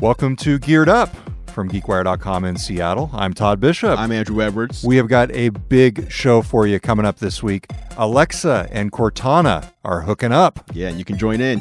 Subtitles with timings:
[0.00, 1.12] Welcome to Geared Up
[1.46, 3.10] from GeekWire.com in Seattle.
[3.12, 3.98] I'm Todd Bishop.
[3.98, 4.84] I'm Andrew Edwards.
[4.84, 7.66] We have got a big show for you coming up this week.
[7.96, 10.64] Alexa and Cortana are hooking up.
[10.78, 11.60] Yeah, and you can join in.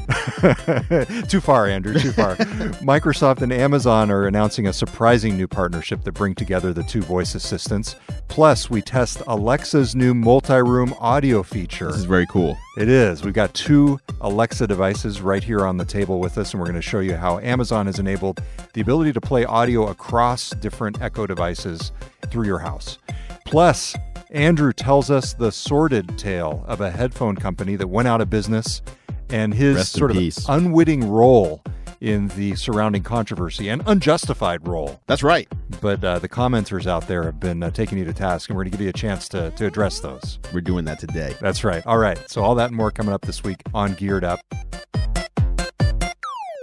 [1.28, 2.35] too far, Andrew, too far.
[2.85, 7.33] Microsoft and Amazon are announcing a surprising new partnership that bring together the two voice
[7.33, 7.96] assistants.
[8.28, 11.88] Plus, we test Alexa's new multi-room audio feature.
[11.88, 12.56] This is very cool.
[12.78, 13.24] It is.
[13.24, 16.75] We've got two Alexa devices right here on the table with us, and we're going
[16.75, 18.43] to show you how Amazon has enabled
[18.73, 21.91] the ability to play audio across different Echo devices
[22.29, 22.99] through your house.
[23.45, 23.95] Plus,
[24.31, 28.81] Andrew tells us the sordid tale of a headphone company that went out of business
[29.30, 30.45] and his Rest sort of peace.
[30.50, 31.63] unwitting role
[32.02, 35.00] in the surrounding controversy and unjustified role.
[35.08, 35.48] That's right.
[35.81, 38.63] But uh, the commenters out there have been uh, taking you to task, and we're
[38.66, 40.39] going to give you a chance to, to address those.
[40.53, 41.34] We're doing that today.
[41.41, 41.86] That's right.
[41.88, 42.20] All right.
[42.30, 44.39] So, all that and more coming up this week on Geared Up.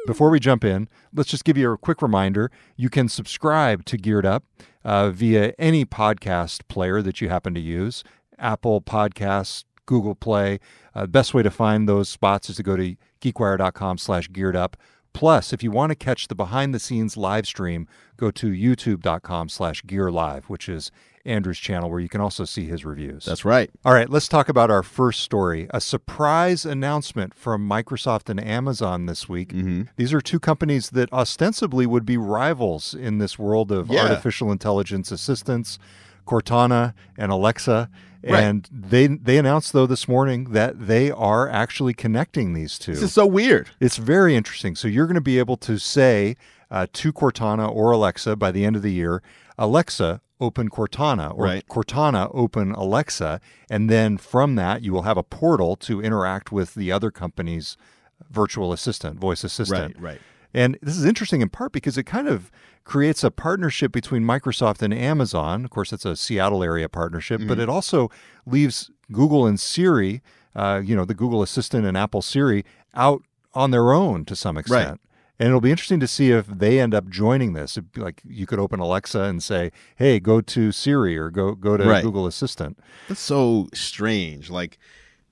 [0.07, 2.51] Before we jump in, let's just give you a quick reminder.
[2.77, 4.45] You can subscribe to Geared Up
[4.85, 8.05] uh, via any podcast player that you happen to use
[8.39, 10.61] Apple Podcasts, Google Play.
[10.95, 14.77] Uh, best way to find those spots is to go to geekwire.com slash geared up.
[15.15, 19.48] Plus, if you want to catch the behind the scenes live stream, go to youtube.com
[19.48, 20.91] slash gear live, which is
[21.25, 23.25] Andrew's channel where you can also see his reviews.
[23.25, 23.71] That's right.
[23.84, 25.69] All right, let's talk about our first story.
[25.71, 29.51] A surprise announcement from Microsoft and Amazon this week.
[29.55, 29.83] Mm-hmm.
[29.97, 34.03] These are two companies that ostensibly would be rivals in this world of Yeah.
[34.03, 35.78] artificial intelligence assistants,
[36.27, 37.89] Cortana and Alexa.
[38.33, 38.42] Right.
[38.42, 42.92] And they they announced though this morning that they are actually connecting these two.
[42.92, 43.70] This is so weird.
[43.81, 44.77] It's very interesting.
[44.77, 46.36] So you're going to be able to say
[46.70, 49.22] uh, to Cortana or Alexa by the end of the year,
[49.58, 51.69] Alexa, open Cortana, or Right.
[51.69, 56.75] Cortana, open Alexa, and then from that you will have a portal to interact with
[56.75, 57.77] the other company's
[58.31, 59.97] virtual assistant, voice assistant.
[59.97, 60.20] Right, right.
[60.55, 62.50] And this is interesting in part because it kind of
[62.84, 65.65] creates a partnership between Microsoft and Amazon.
[65.65, 68.10] Of course, it's a Seattle area partnership, but it also
[68.47, 70.22] leaves Google and Siri,
[70.54, 72.64] uh, you know, the Google Assistant and Apple Siri,
[72.94, 73.22] out
[73.54, 75.00] on their own to some extent.
[75.41, 77.76] And it'll be interesting to see if they end up joining this.
[77.76, 81.56] It'd be like you could open Alexa and say, "Hey, go to Siri" or "Go
[81.56, 82.04] go to Right.
[82.04, 82.78] Google Assistant."
[83.09, 84.48] That's so strange.
[84.48, 84.78] Like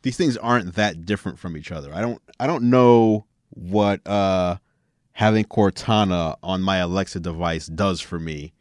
[0.03, 1.95] these things aren't that different from each other.
[1.95, 4.57] I don't I don't know what uh
[5.13, 8.53] having Cortana on my Alexa device does for me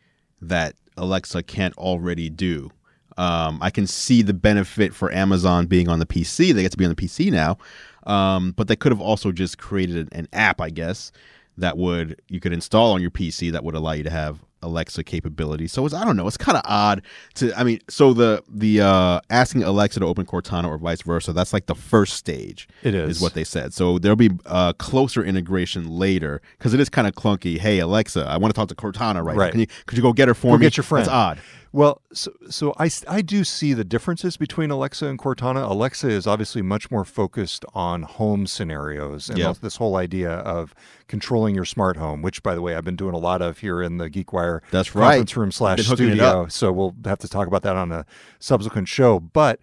[0.42, 2.70] that Alexa can't already do.
[3.18, 6.54] Um, I can see the benefit for Amazon being on the PC.
[6.54, 7.58] They get to be on the PC now,
[8.04, 11.12] um, but they could have also just created an, an app, I guess,
[11.58, 15.04] that would you could install on your PC that would allow you to have Alexa
[15.04, 15.68] capability.
[15.68, 16.28] So it's I don't know.
[16.28, 17.02] It's kind of odd
[17.36, 17.54] to.
[17.58, 21.34] I mean, so the the uh, asking Alexa to open Cortana or vice versa.
[21.34, 22.68] That's like the first stage.
[22.84, 23.18] It is.
[23.18, 23.74] is what they said.
[23.74, 27.58] So there'll be uh, closer integration later because it is kind of clunky.
[27.58, 29.42] Hey Alexa, I want to talk to Cortana right, now.
[29.42, 29.52] Right.
[29.52, 30.66] Can you could you go get her for Go me?
[30.66, 31.06] get your friend.
[31.06, 31.40] That's odd.
[31.74, 35.70] Well, so, so I, I do see the differences between Alexa and Cortana.
[35.70, 39.54] Alexa is obviously much more focused on home scenarios and Yeah.
[39.62, 40.76] this whole idea of
[41.08, 43.82] controlling your smart home, which, by the way, I've been doing a lot of here
[43.82, 45.12] in the GeekWire That's right.
[45.12, 46.48] conference room slash Been hooking it studio.
[46.50, 48.06] So we'll have to talk about that on a
[48.40, 49.22] subsequent show.
[49.22, 49.62] But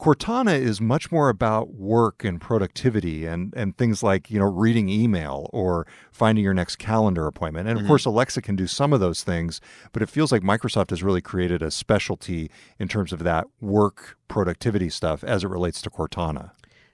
[0.00, 4.88] Cortana is much more about work and productivity and, and things like, you know, reading
[4.88, 7.68] email or finding your next calendar appointment.
[7.68, 7.88] And of mm-hmm.
[7.88, 9.60] course, Alexa can do some of those things,
[9.92, 14.16] but it feels like Microsoft has really created a specialty in terms of that work
[14.26, 16.52] productivity stuff as it relates to Cortana.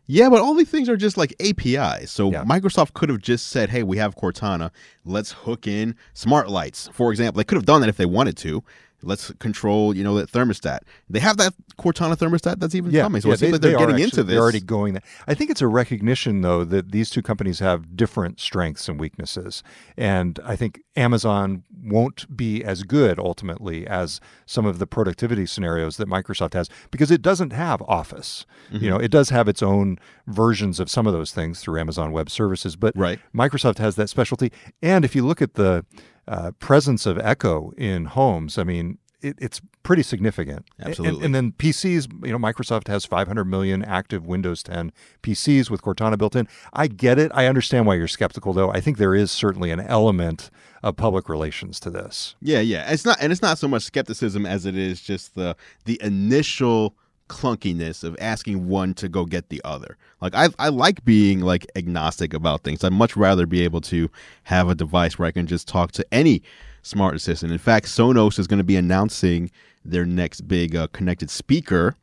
[0.08, 2.10] Yeah, but all these things are just like APIs.
[2.10, 2.44] So Yeah.
[2.44, 4.70] Microsoft could have just said, "Hey, we have Cortana.
[5.04, 8.36] Let's hook in smart lights." For example, they could have done that if they wanted
[8.38, 8.62] to.
[9.02, 10.80] Let's control, you know, that thermostat.
[11.08, 13.20] They have that Cortana thermostat that's even coming.
[13.20, 14.32] So it seems like they're are getting actually- into this.
[14.34, 15.02] They're already going there.
[15.26, 19.62] I think it's a recognition, though, that these two companies have different strengths and weaknesses.
[19.96, 25.98] And I think Amazon won't be as good ultimately as some of the productivity scenarios
[25.98, 28.46] that Microsoft has because it doesn't have Office.
[28.72, 28.84] Mm-hmm.
[28.84, 32.12] You know, it does have its own versions of some of those things through Amazon
[32.12, 33.20] Web Services, but Right.
[33.34, 34.50] Microsoft has that specialty.
[34.82, 35.84] And if you look at the
[36.28, 40.66] uh, presence of Echo in homes, I mean, it, it's pretty significant.
[40.78, 41.24] And- Absolutely.
[41.24, 44.92] And, then PCs, you know, Microsoft has 500 million active Windows 10
[45.22, 46.48] PCs with Cortana built in.
[46.72, 47.30] I get it.
[47.34, 48.70] I understand why you're skeptical, though.
[48.70, 50.50] I think there is certainly an element
[50.82, 52.36] of public relations to this.
[52.40, 52.90] Yeah, yeah.
[52.90, 56.94] It's not, and it's not so much skepticism as it is just the the initial
[57.28, 59.96] clunkiness of asking one to go get the other.
[60.20, 62.84] Like I I like being like agnostic about things.
[62.84, 64.10] I'd much rather be able to
[64.44, 66.42] have a device where I can just talk to any
[66.82, 67.52] smart assistant.
[67.52, 69.50] In fact, Sonos is going to be announcing
[69.84, 71.96] their next big uh, connected speaker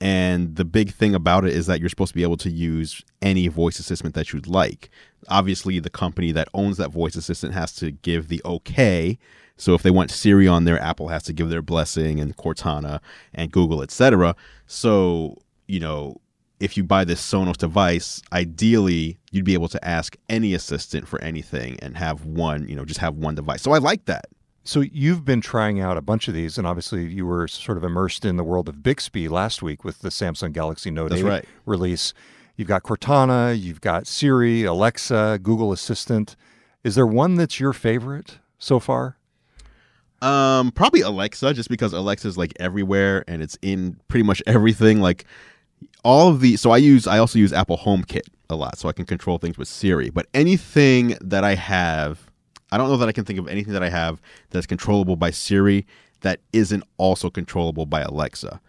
[0.00, 3.02] And the big thing about it is that you're supposed to be able to use
[3.22, 4.90] any voice assistant that you'd like.
[5.28, 9.18] Obviously, the company that owns that voice assistant has to give the okay.
[9.56, 13.00] So if they want Siri on there, Apple has to give their blessing and Cortana
[13.32, 14.34] and Google, etc.
[14.66, 15.38] So,
[15.68, 16.20] you know,
[16.60, 21.20] if you buy this Sonos device, ideally you'd be able to ask any assistant for
[21.20, 23.62] anything and have one, you know, just have one device.
[23.62, 24.26] So I like that.
[24.64, 27.84] So you've been trying out a bunch of these, and obviously you were sort of
[27.84, 31.24] immersed in the world of Bixby last week with the Samsung Galaxy Note That's 8
[31.24, 31.44] right.
[31.66, 32.14] release.
[32.56, 36.36] You've got Cortana, you've got Siri, Alexa, Google Assistant.
[36.84, 39.16] Is there one that's your favorite so far?
[40.22, 45.00] Um, probably Alexa, just because Alexa's like everywhere and it's in pretty much everything.
[45.00, 45.24] Like
[46.02, 48.92] all of the, so I use, I also use Apple HomeKit a lot, so I
[48.92, 50.10] can control things with Siri.
[50.10, 52.30] But anything that I have,
[52.70, 55.30] I don't know that I can think of anything that I have that's controllable by
[55.30, 55.86] Siri
[56.20, 58.60] that isn't also controllable by Alexa.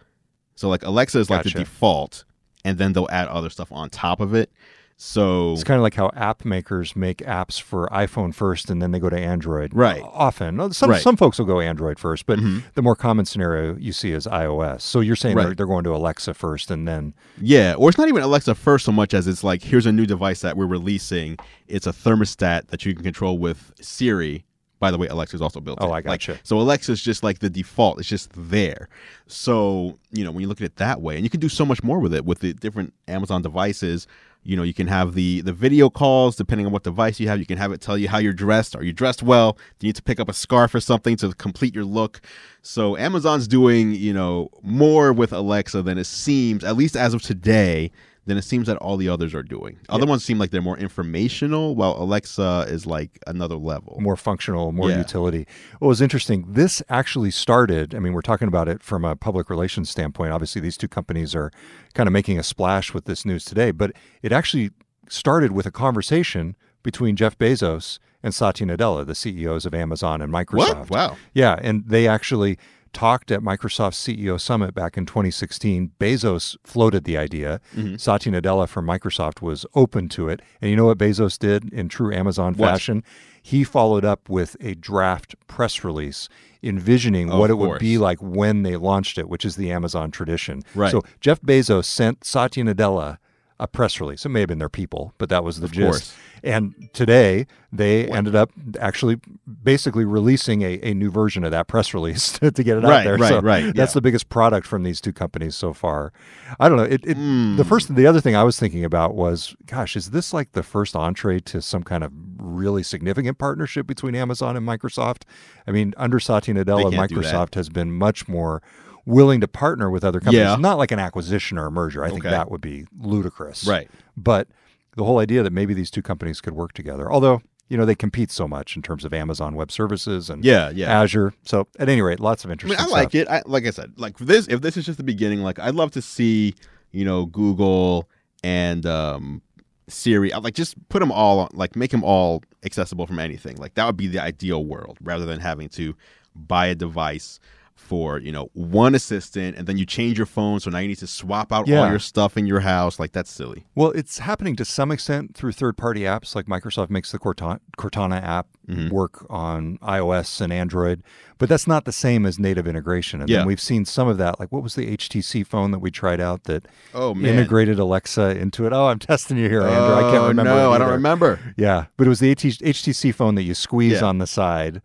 [0.56, 1.58] So like Alexa is like Gotcha.
[1.58, 2.24] the default,
[2.66, 4.50] and then they'll add other stuff on top of it.
[4.98, 8.92] So It's kind of like how app makers make apps for iPhone first and then
[8.92, 9.74] they go to Android.
[9.74, 10.02] Right.
[10.02, 10.72] Often.
[10.72, 11.02] Some, Right.
[11.02, 12.62] some folks will go Android first, but Mhm.
[12.74, 14.80] the more common scenario you see is iOS.
[14.80, 17.12] So you're saying they're, they're going to Alexa first and then.
[17.40, 20.06] Yeah, or it's not even Alexa first so much as it's like here's a new
[20.06, 21.36] device that we're releasing.
[21.68, 24.44] It's a thermostat that you can control with Siri.
[24.78, 25.78] By the way, Alexa's also built.
[25.80, 25.90] Oh, in.
[25.90, 26.38] I Like, gotcha.
[26.42, 27.98] so Alexa's just like the default.
[27.98, 28.88] It's just there.
[29.26, 31.64] So you know when you look at it that way, and you can do so
[31.64, 34.06] much more with it with the different Amazon devices.
[34.42, 37.38] You know you can have the the video calls depending on what device you have.
[37.40, 38.76] You can have it tell you how you're dressed.
[38.76, 39.52] Are you dressed well?
[39.78, 42.20] Do you need to pick up a scarf or something to complete your look?
[42.62, 47.22] So Amazon's doing you know more with Alexa than it seems, at least as of
[47.22, 47.90] today,
[48.26, 49.78] than it seems that all the others are doing.
[49.88, 53.96] Other ones seem like they're more informational, while Alexa is like another level.
[54.00, 54.98] more functional, more Yeah.
[54.98, 55.46] utility.
[55.78, 59.48] What was interesting, this actually started, I mean, we're talking about it from a public
[59.48, 60.32] relations standpoint.
[60.32, 61.50] Obviously, these two companies are
[61.94, 63.92] kind of making a splash with this news today, but
[64.22, 64.70] it actually
[65.08, 70.32] started with a conversation between Jeff Bezos and Satya Nadella, the CEOs of Amazon and
[70.32, 70.90] Microsoft.
[70.90, 70.90] What?
[70.90, 71.16] Wow.
[71.32, 72.58] Yeah, and they actually
[72.92, 75.92] talked at Microsoft's CEO summit back in 2016.
[75.98, 77.60] Bezos floated the idea.
[77.74, 77.96] Mm-hmm.
[77.96, 80.40] Satya Nadella from Microsoft was open to it.
[80.60, 82.70] And you know what Bezos did in true Amazon What?
[82.70, 83.04] fashion?
[83.42, 86.28] He followed up with a draft press release
[86.62, 90.10] envisioning Of what it would be like when they launched it, which is the Amazon
[90.10, 90.62] tradition.
[90.74, 90.90] Right.
[90.90, 93.18] So Jeff Bezos sent Satya Nadella
[93.58, 94.24] a press release.
[94.26, 95.86] It may have been their people, but that was the Of gist.
[95.90, 96.14] course.
[96.44, 99.18] And today they ended up actually
[99.62, 103.16] basically releasing a, a new version of that press release to, get it out there.
[103.16, 103.94] right, so right, That's yeah.
[103.94, 106.12] the biggest product from these two companies so far.
[106.60, 106.84] I don't know.
[106.84, 107.56] It, it Hmm.
[107.56, 110.62] the first the other thing I was thinking about was, gosh, is this like the
[110.62, 115.22] first entree to some kind of really significant partnership between Amazon and Microsoft?
[115.66, 117.24] I mean, under Satya Nadella, can't do that.
[117.34, 118.62] Microsoft has been much more
[119.06, 120.40] willing to partner with other companies.
[120.40, 120.56] Yeah.
[120.56, 122.04] Not like an acquisition or a merger.
[122.04, 122.30] I think Okay.
[122.30, 123.66] that would be ludicrous.
[123.66, 123.88] Right.
[124.16, 124.48] But
[124.96, 127.94] the whole idea that maybe these two companies could work together, although you know they
[127.94, 131.00] compete so much in terms of Amazon Web Services and Yeah, yeah.
[131.00, 131.32] Azure.
[131.44, 132.84] So at any rate, lots of I interesting.
[132.84, 133.28] mean, I like it.
[133.28, 135.90] I, like I said, like this, if this is just the beginning, like I'd love
[135.92, 136.54] to see,
[136.92, 138.08] you know, Google
[138.44, 139.42] and um,
[139.88, 140.32] Siri.
[140.32, 143.56] I'd like just put them all, on- like make them all accessible from anything.
[143.56, 145.94] Like that would be the ideal world, rather than having to
[146.34, 147.38] buy a device
[147.76, 150.98] for you know one assistant and then you change your phone so now you need
[150.98, 154.56] to swap out all your stuff in your house like that's silly Well, it's happening
[154.56, 158.88] to some extent through third-party apps, like Microsoft makes the Cortana, Cortana app Mm-hmm.
[158.92, 161.04] work on iOS and Android,
[161.38, 163.20] but that's not the same as native integration.
[163.20, 163.46] And Yeah.
[163.46, 164.40] we've seen some of that.
[164.40, 168.36] Like, what was the HTC phone that we tried out that oh man integrated Alexa
[168.36, 168.72] into it?
[168.72, 169.94] Oh, I'm testing you here, Andrew.
[169.94, 170.50] I can't Oh, remember.
[170.52, 174.06] no i don't remember Yeah, but it was the HTC phone that you squeeze Yeah.
[174.08, 174.82] on the side.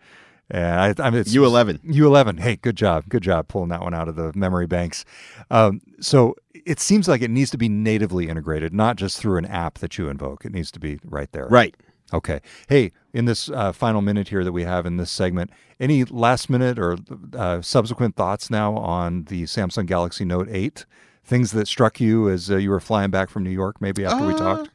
[0.52, 1.80] And I, I mean, it's U11.
[1.86, 2.40] U11.
[2.40, 3.06] Hey, good job.
[3.08, 5.06] Good job pulling that one out of the memory banks.
[5.50, 9.46] Um, so it seems like it needs to be natively integrated, not just through an
[9.46, 10.44] app that you invoke.
[10.46, 11.48] It needs to be right there.
[11.48, 11.76] right
[12.14, 12.42] Okay.
[12.68, 16.50] Hey, in this uh, final minute here that we have in this segment, any last
[16.50, 16.98] minute or
[17.34, 20.86] uh, subsequent thoughts now on the Samsung Galaxy Note 8?
[21.24, 24.26] Things that struck you as uh, you were flying back from New York, maybe after
[24.26, 24.70] we Uh, talked?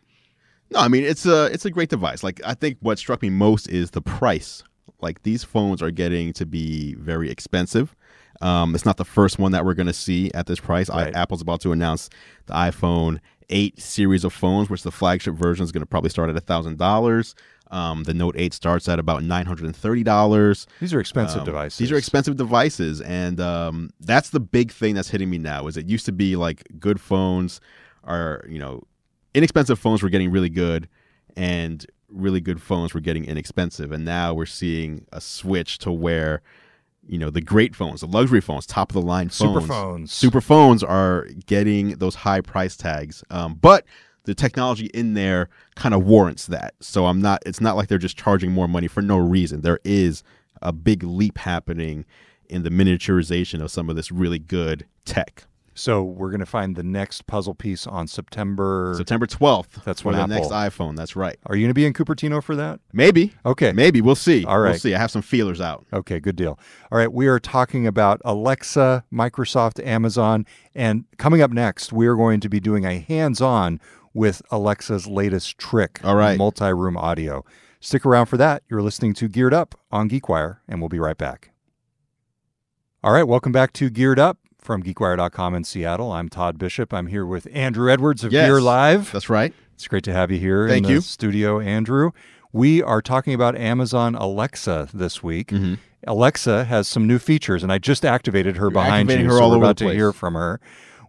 [0.71, 2.25] No, I mean it's a it's a great device.
[2.25, 4.64] Like I think what struck me most is the price.
[5.00, 7.95] Like these phones are getting to be very expensive.
[8.40, 10.90] Um, it's not the first one that we're going to see at this price.
[10.90, 12.11] I, Apple's about to announce
[12.47, 16.28] the iPhone 8 series of phones, which the flagship version is going to probably start
[16.35, 17.35] at thousand dollars.
[17.71, 20.66] Um, the Note 8 starts at about nine hundred and thirty dollars.
[20.81, 21.78] These are expensive Um, devices.
[21.78, 25.66] These are expensive devices, and um, that's the big thing that's hitting me now.
[25.66, 27.61] Is it used to be like good phones
[28.05, 28.83] are you know
[29.35, 30.88] inexpensive phones were getting really good,
[31.37, 36.42] and really good phones were getting inexpensive, and now we're seeing a switch to where
[37.06, 39.68] you know the great phones, the luxury phones, top of the line Super phones.
[39.68, 40.12] phones.
[40.12, 43.84] Super phones are getting those high price tags, um, but
[44.25, 46.75] the technology in there kind of warrants that.
[46.80, 47.42] So I'm not.
[47.46, 49.60] It's not like they're just charging more money for no reason.
[49.62, 50.22] There is
[50.62, 52.04] a big leap happening
[52.48, 55.44] in the miniaturization of some of this really good tech.
[55.78, 58.95] So we're going to find the next puzzle piece on September.
[58.97, 59.85] September 12th.
[59.85, 60.97] That's when the Apple- next iPhone.
[60.97, 61.38] That's right.
[61.45, 62.80] Are you going to be in Cupertino for that?
[62.95, 63.35] Maybe.
[63.45, 63.73] Okay.
[63.73, 64.45] Maybe we'll see.
[64.47, 64.71] All right.
[64.71, 64.95] We'll see.
[64.95, 65.85] I have some feelers out.
[65.92, 66.59] Okay, good deal.
[66.90, 72.16] All right, we are talking about Alexa, Microsoft, Amazon, and coming up next, we are
[72.16, 73.78] going to be doing a hands on
[74.14, 76.38] with Alexa's latest trick, All right.
[76.38, 77.45] multi room audio.
[77.80, 78.62] Stick around for that.
[78.71, 81.50] You're listening to Geared Up on GeekWire, and we'll be right back.
[83.04, 86.11] All right, welcome back to Geared Up from geekwire.com in Seattle.
[86.11, 86.92] I'm Todd Bishop.
[86.92, 88.49] I'm here with Andrew Edwards of Yes.
[88.49, 89.12] Gear Live.
[89.12, 89.54] That's right.
[89.75, 91.00] It's great to have you here Thank in the you.
[91.02, 92.11] studio, Andrew.
[92.52, 95.49] We are talking about Amazon Alexa this week.
[95.49, 95.75] Mm-hmm.
[96.08, 99.42] Alexa has some new features, and I just activated her You're behind you, her so
[99.44, 100.61] all we're about to hear from her.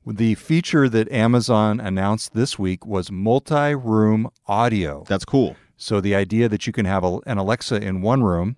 [0.05, 5.03] The feature that Amazon announced this week was multi-room audio.
[5.07, 5.55] That's cool.
[5.77, 8.57] So the idea that you can have a, an Alexa in one room,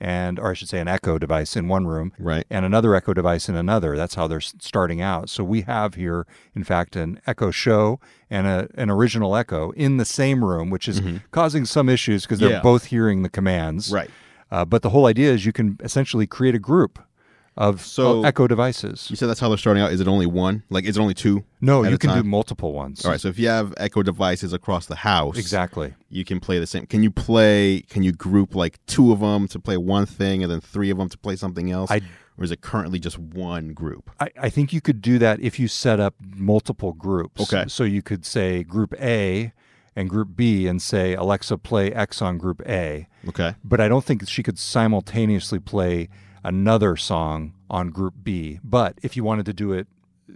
[0.00, 2.46] and or I should say an Echo device in one room, Right.
[2.50, 3.96] and another Echo device in another.
[3.96, 5.28] That's how they're starting out.
[5.28, 9.98] So we have here, in fact, an Echo Show and a, an original Echo in
[9.98, 12.54] the same room, which is causing some issues because they're Mm-hmm.
[12.56, 12.62] Yeah.
[12.62, 13.92] both hearing the commands.
[13.92, 14.10] Right.
[14.50, 16.98] Uh, but the whole idea is you can essentially create a group
[17.56, 19.08] of So- Echo devices.
[19.10, 19.92] You said that's how they're starting out.
[19.92, 20.62] Is it only one?
[20.70, 21.44] Like, is it only two?
[21.60, 23.04] No, you can do multiple ones.
[23.04, 23.20] All right.
[23.20, 25.94] So if you have Echo devices across the house, Exactly.
[26.08, 26.86] you can play the same.
[26.86, 27.82] Can you play?
[27.90, 30.98] Can you group like two of them to play one thing, and then three of
[30.98, 31.90] them to play something else?
[31.90, 32.00] I-
[32.38, 34.10] or is it currently just one group?
[34.18, 37.42] I, I think you could do that if you set up multiple groups.
[37.42, 37.64] Okay.
[37.68, 39.52] So you could say group A
[39.94, 43.08] and group B and say, Alexa, play X on group A.
[43.28, 43.56] Okay.
[43.62, 46.08] But I don't think she could simultaneously play
[46.44, 48.60] another song on group B.
[48.64, 49.86] But if you wanted to do it,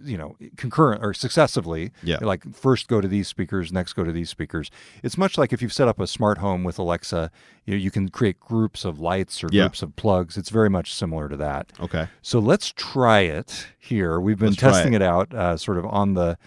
[0.05, 2.19] you know, concurrent or successively, Yeah.
[2.21, 4.69] like first go to these speakers, next go to these speakers.
[5.05, 7.31] It's much like if you've set up a smart home with Alexa,
[7.65, 9.63] you, know, you can create groups of lights or Yeah.
[9.65, 10.37] groups of plugs.
[10.37, 11.73] It's very much similar to that.
[11.79, 12.09] Okay.
[12.23, 14.19] So let's try it here.
[14.21, 15.03] We've been Let's testing it.
[15.03, 15.05] it.
[15.05, 16.39] out, uh, sort of on the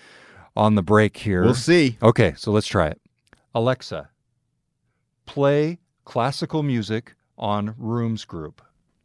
[0.56, 1.44] on the break here.
[1.44, 1.98] We'll see.
[2.02, 3.00] Okay, so let's try it.
[3.56, 4.10] Alexa,
[5.26, 8.62] play classical music on Rooms Group.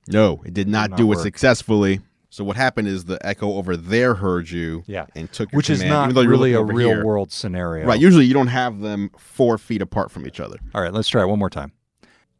[0.09, 2.01] No, it did not, not do it successfully.
[2.31, 5.07] So what happened is the Echo over there heard you, Yeah.
[5.15, 7.05] and took your Which is not even though really a real here.
[7.05, 7.87] world scenario.
[7.87, 8.01] Right.
[8.01, 10.57] Usually you don't have them four feet apart from each other.
[10.75, 11.73] All right, let's try it one more time.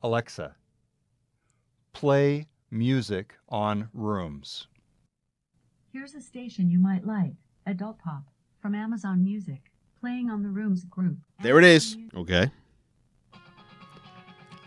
[0.03, 0.57] Alexa,
[1.93, 4.67] play music on Rooms.
[5.93, 7.35] Here's a station you might like
[7.67, 8.25] Adult Pop
[8.61, 11.19] from Amazon Music, playing on the Rooms group.
[11.43, 11.97] There it is.
[11.97, 12.51] Music- Okay.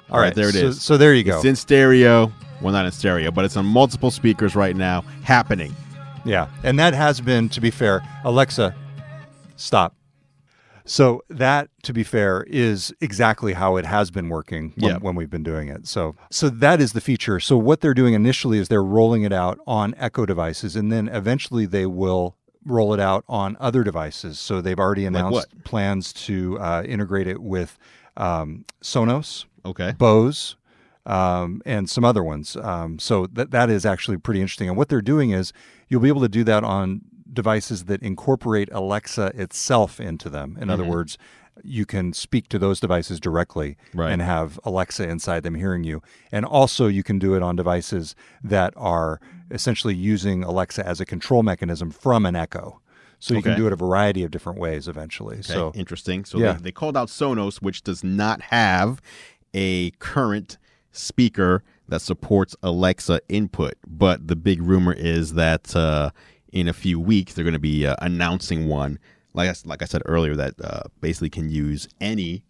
[0.09, 0.81] All right, there it so, is.
[0.81, 1.37] So there you go.
[1.37, 2.31] It's in stereo.
[2.61, 5.75] Well, not in stereo, but it's on multiple speakers right now, happening.
[6.23, 6.47] Yeah.
[6.63, 8.75] And that has been, to be fair, Alexa,
[9.55, 9.95] stop.
[10.85, 14.97] So that, to be fair, is exactly how it has been working when, Yeah.
[14.99, 15.87] when we've been doing it.
[15.87, 17.39] So, so that is the feature.
[17.39, 21.07] So what they're doing initially is they're rolling it out on Echo devices, and then
[21.07, 22.35] eventually they will
[22.65, 24.39] roll it out on other devices.
[24.39, 25.63] So they've already announced what?
[25.63, 27.77] plans to uh, integrate it with
[28.17, 29.93] um, Sonos, Okay.
[29.97, 30.55] Bose,
[31.05, 32.55] um, and some other ones.
[32.55, 34.67] Um, so that that is actually pretty interesting.
[34.69, 35.53] And what they're doing is
[35.87, 40.57] you'll be able to do that on devices that incorporate Alexa itself into them.
[40.59, 40.87] In other Mhm.
[40.89, 41.17] words,
[41.63, 44.11] you can speak to those devices directly Right.
[44.11, 46.01] and have Alexa inside them hearing you.
[46.31, 49.19] And also, you can do it on devices that are
[49.51, 52.81] essentially using Alexa as a control mechanism from an Echo.
[53.19, 55.35] So you can do it a variety of different ways eventually.
[55.39, 55.53] Okay.
[55.53, 56.25] So Interesting.
[56.25, 56.53] So Yeah.
[56.53, 59.01] they, they called out Sonos, which does not have
[59.55, 60.59] a current
[60.91, 63.73] speaker that supports Alexa input.
[63.87, 66.11] But the big rumor is that uh,
[66.51, 68.99] in a few weeks they're going to be uh, announcing one.
[69.33, 72.43] Like I, like I said earlier, that uh, basically can use any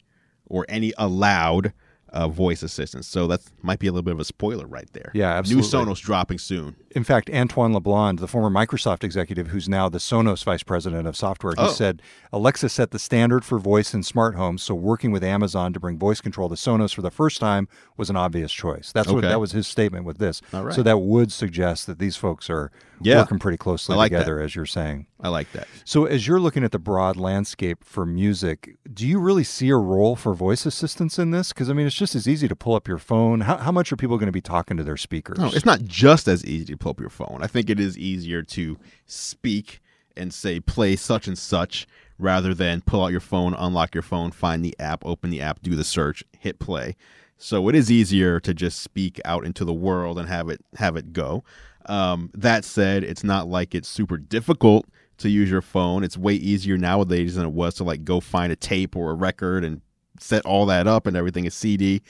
[0.48, 1.74] or any allowed
[2.10, 3.06] uh, voice assistant.
[3.06, 5.12] So that might be a little bit of a spoiler right there.
[5.14, 5.70] Yeah, absolutely.
[5.70, 6.76] New Sonos dropping soon.
[6.96, 11.18] In fact, Antoine LeBlond, the former Microsoft executive who's now the Sonos vice president of
[11.18, 11.68] software, he Oh.
[11.72, 15.80] said Alexa set the standard for voice in smart homes, so working with Amazon to
[15.80, 18.92] bring voice control to Sonos for the first time was an obvious choice.
[18.94, 20.42] That's what that was his statement with this.
[20.54, 20.74] Right.
[20.74, 22.72] So that would suggest that these folks are
[23.02, 23.18] Yeah.
[23.20, 24.20] working pretty closely like that.
[24.20, 25.08] together as you're saying.
[25.22, 25.68] I like that.
[25.84, 29.76] So as you're looking at the broad landscape for music, do you really see a
[29.76, 31.50] role for voice assistants in this?
[31.52, 33.42] Because I mean, it's just as easy to pull up your phone.
[33.42, 35.38] How, how much are people going to be talking to their speakers?
[35.38, 37.40] No, it's not just as easy to pull up your phone.
[37.42, 38.78] I think it is easier to
[39.08, 39.82] speak
[40.16, 41.88] and say play such and such
[42.20, 45.64] rather than pull out your phone, unlock your phone, find the app, open the app,
[45.64, 46.96] do the search, hit play.
[47.40, 50.96] So it is easier to just speak out into the world and have it have
[50.96, 51.44] it go.
[51.88, 54.86] Um, that said, it's not like it's super difficult
[55.18, 56.04] to use your phone.
[56.04, 59.16] It's way easier nowadays than it was to like go find a tape or a
[59.16, 59.82] record and
[60.20, 62.04] set all that up and everything is CD.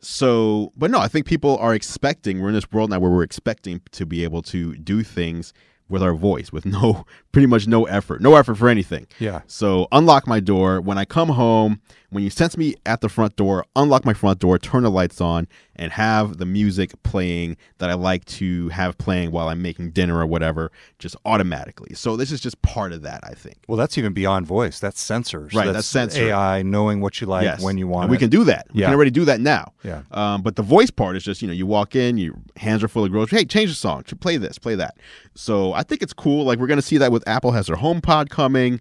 [0.00, 3.22] So, but no, I think people are expecting, we're in this world now where we're
[3.22, 5.52] expecting to be able to do things
[5.88, 9.06] with our voice with no, pretty much no effort, no effort for anything.
[9.18, 9.42] Yeah.
[9.46, 10.80] So, unlock my door.
[10.80, 14.38] When I come home, when you sense me at the front door, unlock my front
[14.38, 15.46] door, turn the lights on,
[15.76, 20.18] and have the music playing that I like to have playing while I'm making dinner
[20.18, 21.94] or whatever, just automatically.
[21.94, 23.56] So, this is just part of that, I think.
[23.68, 24.80] Well, that's even beyond voice.
[24.80, 25.54] That's sensors.
[25.54, 26.28] Right, that's sensor.
[26.30, 27.62] AI knowing what you like Yes.
[27.62, 28.20] when you want And we it.
[28.20, 28.66] can do that.
[28.72, 28.86] We Yeah.
[28.86, 29.72] can already do that now.
[29.84, 30.02] Yeah.
[30.10, 32.88] Um, but the voice part is just, you know, you walk in, your hands are
[32.88, 33.40] full of groceries.
[33.40, 34.02] Hey, change the song.
[34.20, 34.96] Play this, play that.
[35.34, 36.44] So I think it's cool.
[36.44, 38.80] Like we're going to see that with Apple has their HomePod coming.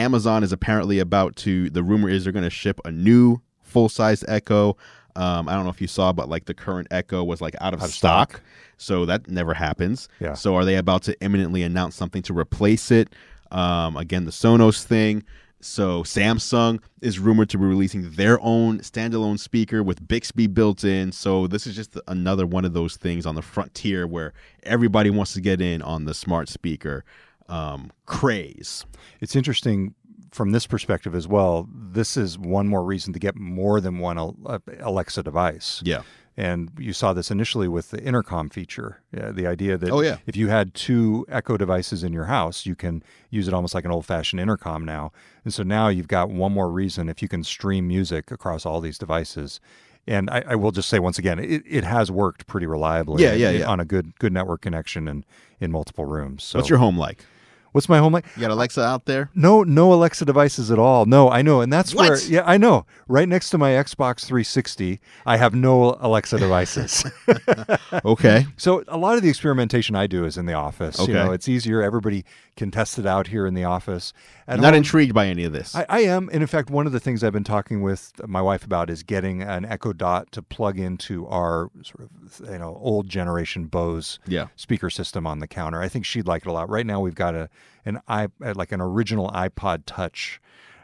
[0.00, 3.88] Amazon is apparently about to, the rumor is they're going to ship a new full
[3.88, 4.76] sized Echo.
[5.16, 7.74] Um, I don't know if you saw, but like the current Echo was like out
[7.74, 8.30] of, Out of stock.
[8.32, 8.42] stock.
[8.78, 10.08] So that never happens.
[10.20, 10.34] Yeah.
[10.34, 13.12] So are they about to imminently announce something to replace it?
[13.50, 15.22] Um, again, the Sonos thing.
[15.62, 21.12] So Samsung is rumored to be releasing their own standalone speaker with Bixby built in.
[21.12, 25.34] So this is just another one of those things on the frontier where everybody wants
[25.34, 27.04] to get in on the smart speaker
[27.50, 28.84] um, craze.
[29.20, 29.94] It's interesting
[30.30, 31.68] from this perspective as well.
[31.72, 35.82] This is one more reason to get more than one uh, Alexa device.
[35.84, 36.02] Yeah.
[36.36, 39.02] And you saw this initially with the intercom feature.
[39.12, 40.18] Yeah, the idea that Oh, yeah.
[40.26, 43.84] if you had two Echo devices in your house, you can use it almost like
[43.84, 45.12] an old fashioned intercom now.
[45.44, 48.80] And so now you've got one more reason if you can stream music across all
[48.80, 49.60] these devices.
[50.06, 53.34] And I, I will just say once again, it, it has worked pretty reliably Yeah,
[53.34, 53.66] yeah, yeah.
[53.66, 55.26] on a good good network connection and
[55.60, 56.42] in multiple rooms.
[56.44, 57.26] So What's your home like?
[57.72, 58.24] What's my home like?
[58.36, 59.30] You got Alexa out there?
[59.34, 61.06] No, no Alexa devices at all.
[61.06, 62.08] No, I know, and that's What?
[62.08, 62.20] where.
[62.24, 62.86] Yeah, I know.
[63.08, 67.04] Right next to my Xbox 360, I have no Alexa devices.
[68.04, 68.46] Okay.
[68.56, 70.98] so a lot of the experimentation I do is in the office.
[70.98, 71.12] You Okay.
[71.12, 71.82] know, it's easier.
[71.82, 72.24] Everybody
[72.56, 74.12] can test it out here in the office.
[74.46, 75.74] At Not home- intrigued by any of this.
[75.74, 78.42] I, I am, and in fact, one of the things I've been talking with my
[78.42, 82.78] wife about is getting an Echo Dot to plug into our sort of you know
[82.80, 84.48] old generation Bose Yeah.
[84.56, 85.80] speaker system on the counter.
[85.80, 86.68] I think she'd like it a lot.
[86.68, 87.48] Right now, we've got a
[87.84, 90.40] an i uh, like an original iPod Touch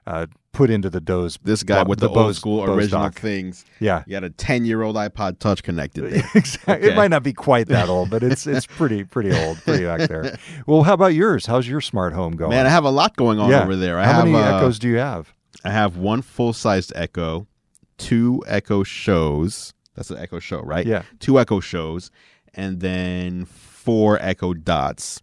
[0.06, 1.38] uh, put into the Bose.
[1.42, 3.14] this guy Bo- with the, old Bose- school Bose original dock.
[3.18, 3.64] things.
[3.80, 4.04] Yeah.
[4.06, 6.22] You got a 10 year old iPod Touch connected there.
[6.34, 6.74] Exactly.
[6.74, 6.88] Okay.
[6.88, 10.08] It might not be quite that old, but it's it's pretty pretty old, pretty back
[10.08, 10.38] there.
[10.66, 11.46] Well, how about yours?
[11.46, 12.50] How's your smart home going?
[12.50, 13.62] Man, I have a lot going on yeah.
[13.62, 13.98] over there.
[13.98, 15.34] I how have many uh, Echoes do you have?
[15.64, 17.46] I have one full sized Echo,
[17.98, 19.74] two Echo shows.
[19.94, 20.86] That's an Echo show, right?
[20.86, 21.02] Yeah.
[21.18, 22.10] Two Echo shows,
[22.54, 25.22] and then four Echo dots.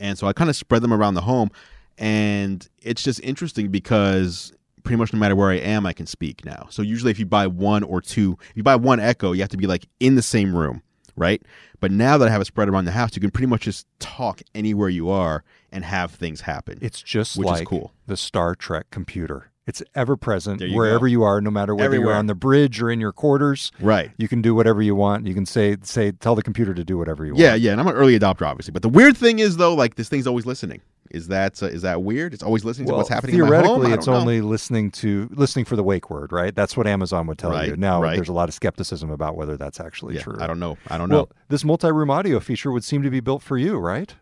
[0.00, 1.50] And so I kind of spread them around the home.
[1.98, 6.44] And it's just interesting because pretty much no matter where I am, I can speak
[6.44, 6.66] now.
[6.70, 9.50] So usually if you buy one or two, if you buy one Echo, you have
[9.50, 10.82] to be like in the same room,
[11.16, 11.42] right?
[11.78, 13.86] But now that I have it spread around the house, you can pretty much just
[13.98, 16.78] talk anywhere you are and have things happen.
[16.80, 17.92] It's just which is like cool.
[18.06, 19.49] the Star Trek computer.
[19.66, 21.06] It's ever present you wherever go.
[21.06, 23.70] you are, no matter whether you're on the bridge or in your quarters.
[23.80, 24.10] right.
[24.16, 25.26] You can do whatever you want.
[25.26, 27.60] You can say say tell the computer to do whatever you Yeah, want.
[27.60, 27.72] yeah, yeah.
[27.72, 28.72] and I'm an early adopter, obviously.
[28.72, 30.80] But the weird thing is, though, like this thing's always listening.
[31.10, 32.32] Is that uh, is that weird?
[32.34, 33.34] It's always listening to what's happening.
[33.34, 33.62] in my home?
[33.64, 34.14] Theoretically, it's know.
[34.14, 36.54] only listening to listening for the wake word, right?
[36.54, 37.76] That's what Amazon would tell you.
[37.76, 38.14] Now, right.
[38.16, 40.36] there's a lot of skepticism about whether that's actually Yeah, true.
[40.40, 40.78] I don't know.
[40.88, 41.16] I don't know.
[41.16, 44.14] Well, this multi-room audio feature would seem to be built for you, right?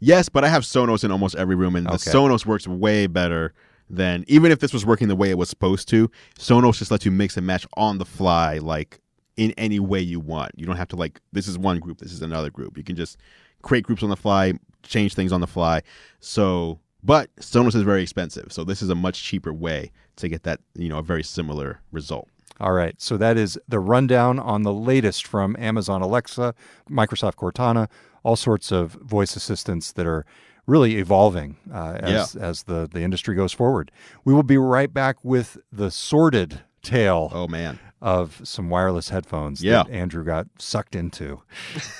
[0.00, 3.54] yes, but I have Sonos in almost every room, and the Sonos works way better
[3.92, 6.10] than even if this was working the way it was supposed to.
[6.38, 9.00] Sonos just lets you mix and match on the fly, like
[9.36, 10.52] in any way you want.
[10.56, 12.76] You don't have to like this is one group, this is another group.
[12.76, 13.18] You can just
[13.60, 15.82] create groups on the fly, change things on the fly.
[16.20, 20.42] So, but Sonos is very expensive, so this is a much cheaper way to get
[20.44, 22.28] that you know a very similar result.
[22.60, 23.00] All right.
[23.00, 26.54] So that is the rundown on the latest from Amazon Alexa,
[26.88, 27.88] Microsoft Cortana,
[28.22, 30.24] all sorts of voice assistants that are
[30.66, 33.90] really evolving uh, as, as the, the industry goes forward.
[34.24, 37.78] We will be right back with the sordid tale Oh man.
[38.00, 39.82] of some wireless headphones Yeah.
[39.84, 41.42] that Andrew got sucked into.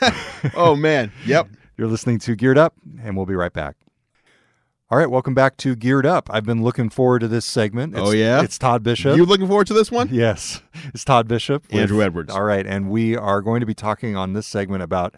[0.56, 1.12] oh man.
[1.26, 1.48] Yep.
[1.76, 3.76] You're listening to Geared Up, and we'll be right back.
[4.90, 6.28] All right, welcome back to Geared Up.
[6.30, 7.94] I've been looking forward to this segment.
[7.94, 8.42] It's, Oh, yeah?
[8.42, 9.16] It's Todd Bishop.
[9.16, 10.08] You looking forward to this one?
[10.12, 10.60] Yes,
[10.92, 11.64] it's Todd Bishop.
[11.72, 12.30] with- Andrew Edwards.
[12.32, 15.14] All right, and we are going to be talking on this segment about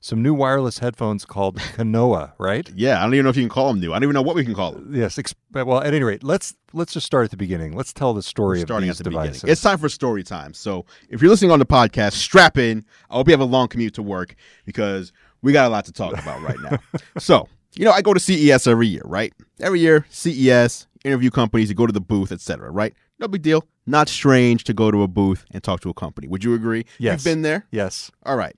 [0.00, 2.68] some new wireless headphones called Kanoa, right?
[2.74, 3.92] Yeah, I don't even know if you can call them new.
[3.92, 4.94] I don't even know what we can call them.
[4.94, 5.18] Yes.
[5.18, 7.72] Ex- well, at any rate, let's let's just start at the beginning.
[7.74, 9.40] Let's tell the story of Starting these at the devices.
[9.42, 9.52] beginning.
[9.52, 10.54] It's time for story time.
[10.54, 12.84] So if you're listening on the podcast, strap in.
[13.10, 15.92] I hope you have a long commute to work because we got a lot to
[15.92, 16.78] talk about right now.
[17.18, 19.32] so, you know, I go to CES every year, right?
[19.60, 22.94] Every year, CES, interview companies, you go to the booth, etc., right?
[23.18, 23.64] no big deal.
[23.86, 26.28] Not strange to go to a booth and talk to a company.
[26.28, 26.84] Would you agree?
[26.98, 27.24] Yes.
[27.24, 27.64] You've been there?
[27.70, 28.10] Yes.
[28.24, 28.54] All right.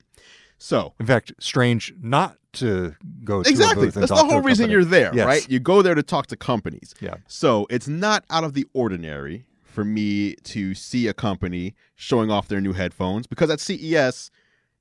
[0.58, 3.90] So, In fact, strange not to go to exactly.
[3.90, 4.72] That's the whole reason company.
[4.72, 5.26] you're there, Yes.
[5.26, 5.48] right?
[5.48, 6.94] You go there to talk to companies.
[7.00, 7.14] Yeah.
[7.28, 12.48] So, it's not out of the ordinary for me to see a company showing off
[12.48, 14.30] their new headphones because at CES,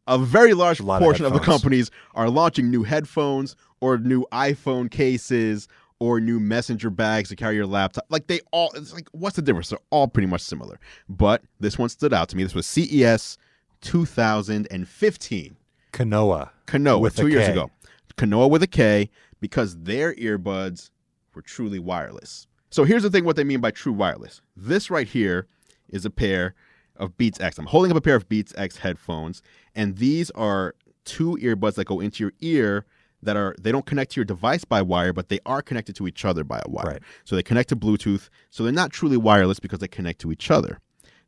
[0.07, 3.97] a very large A lot of portion of, the companies are launching new headphones or
[3.99, 5.67] new iPhone cases
[5.99, 8.05] or new messenger bags to carry your laptop.
[8.09, 9.69] Like they all, it's like, what's the difference?
[9.69, 10.79] They're all pretty much similar.
[11.09, 12.43] But this one stood out to me.
[12.43, 13.37] This was CES
[13.81, 15.56] 2015.
[15.93, 16.49] Kanoa.
[16.67, 17.51] Kanoa, With a two years K.
[17.51, 17.71] ago.
[18.17, 20.89] Kanoa with a K because their earbuds
[21.33, 22.47] were truly wireless.
[22.69, 24.41] So here's the thing what they mean by true wireless.
[24.55, 25.47] This right here
[25.89, 26.55] is a pair
[26.97, 27.57] of Beats X.
[27.57, 29.41] I'm holding up a pair of Beats X headphones,
[29.75, 32.85] and these are two earbuds that go into your ear
[33.23, 36.07] that are they don't connect to your device by wire, but they are connected to
[36.07, 36.85] each other by a wire.
[36.85, 37.01] Right.
[37.23, 38.29] So they connect to Bluetooth.
[38.49, 40.79] So they're not truly wireless because they connect to each other.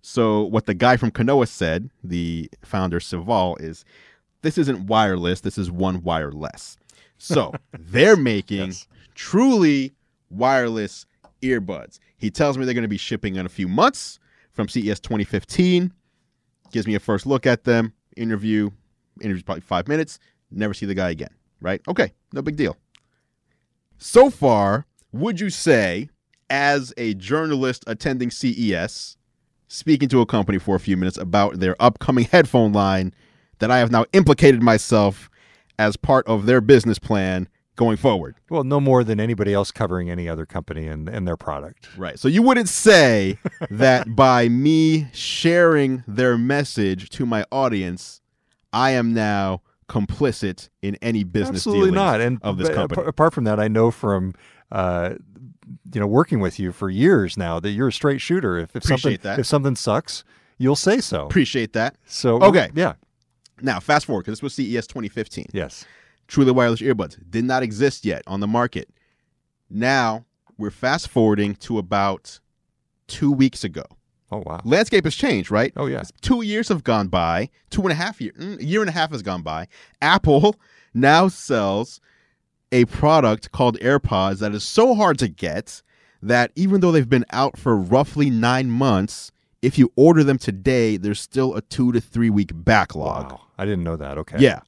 [0.02, 3.84] So what the guy from Kanoa said, the founder Sival, is
[4.42, 6.78] this isn't wireless, this is one wireless.
[7.18, 8.88] So they're making Yes.
[9.16, 9.94] truly
[10.30, 11.06] wireless
[11.42, 12.00] earbuds.
[12.18, 14.20] He tells me they're going to be shipping in a few months
[14.52, 15.94] from CES 2015.
[16.72, 18.70] Gives me a first look at them, interview,
[19.22, 20.20] interview's probably five minutes,
[20.52, 21.82] never see the guy again, right?
[21.88, 22.78] Okay, no big deal.
[23.98, 26.10] So far, would you say,
[26.50, 29.18] as a journalist attending CES,
[29.68, 33.14] speaking to a company for a few minutes about their upcoming headphone line,
[33.60, 35.30] that I have now implicated myself
[35.78, 38.36] as part of their business plan going forward?
[38.50, 41.88] Well, no more than anybody else covering any other company and, and their product.
[41.98, 42.20] Right.
[42.20, 43.38] So you wouldn't say
[43.70, 48.22] that by me sharing their message to my audience,
[48.74, 52.22] I am now complicit in any business Absolutely not.
[52.22, 52.96] And of this company.
[53.02, 54.34] apart- apart from that, I know from
[54.72, 55.16] uh,
[55.94, 58.58] you know working with you for years now that you're a straight shooter.
[58.58, 59.40] If, if something that.
[59.40, 60.24] if something sucks,
[60.58, 61.26] you'll say so.
[61.26, 61.96] Appreciate that.
[62.06, 62.70] so Okay.
[62.76, 62.94] yeah,
[63.62, 65.48] Now, fast forward because this was CES 2015.
[65.54, 65.86] yes,
[66.28, 68.90] Truly wireless earbuds did not exist yet on the market.
[69.70, 70.26] Now
[70.58, 72.40] we're fast forwarding to about
[73.08, 73.84] two weeks ago.
[74.32, 75.74] oh wow, Landscape has changed, right?
[75.76, 77.50] oh yeah, Two years have gone by.
[77.70, 79.68] Two and a half year, mm, a year and a half has gone by.
[80.02, 80.56] Apple
[80.94, 82.00] now sells
[82.72, 85.82] a product called AirPods that is so hard to get
[86.22, 90.98] that even though they've been out for roughly nine months, if you order them today,
[90.98, 93.32] there's still a two to three week backlog.
[93.32, 93.42] wow.
[93.58, 94.18] I didn't know that.
[94.18, 94.62] Okay, Yeah.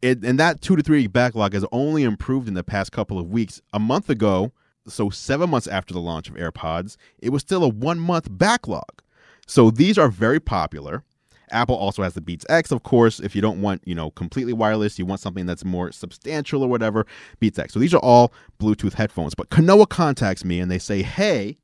[0.00, 3.18] It, and that two to three week backlog has only improved in the past couple
[3.18, 3.60] of weeks.
[3.72, 4.52] A month ago,
[4.86, 9.02] so seven months after the launch of AirPods, it was still a one month backlog.
[9.46, 11.02] So these are very popular.
[11.50, 13.20] Apple also has the Beats X, of course.
[13.20, 16.68] If you don't want, you know, completely wireless, you want something that's more substantial or
[16.68, 17.06] whatever,
[17.40, 17.72] Beats X.
[17.72, 19.34] So these are all Bluetooth headphones.
[19.34, 21.56] But Kanoa contacts me and they say, hey,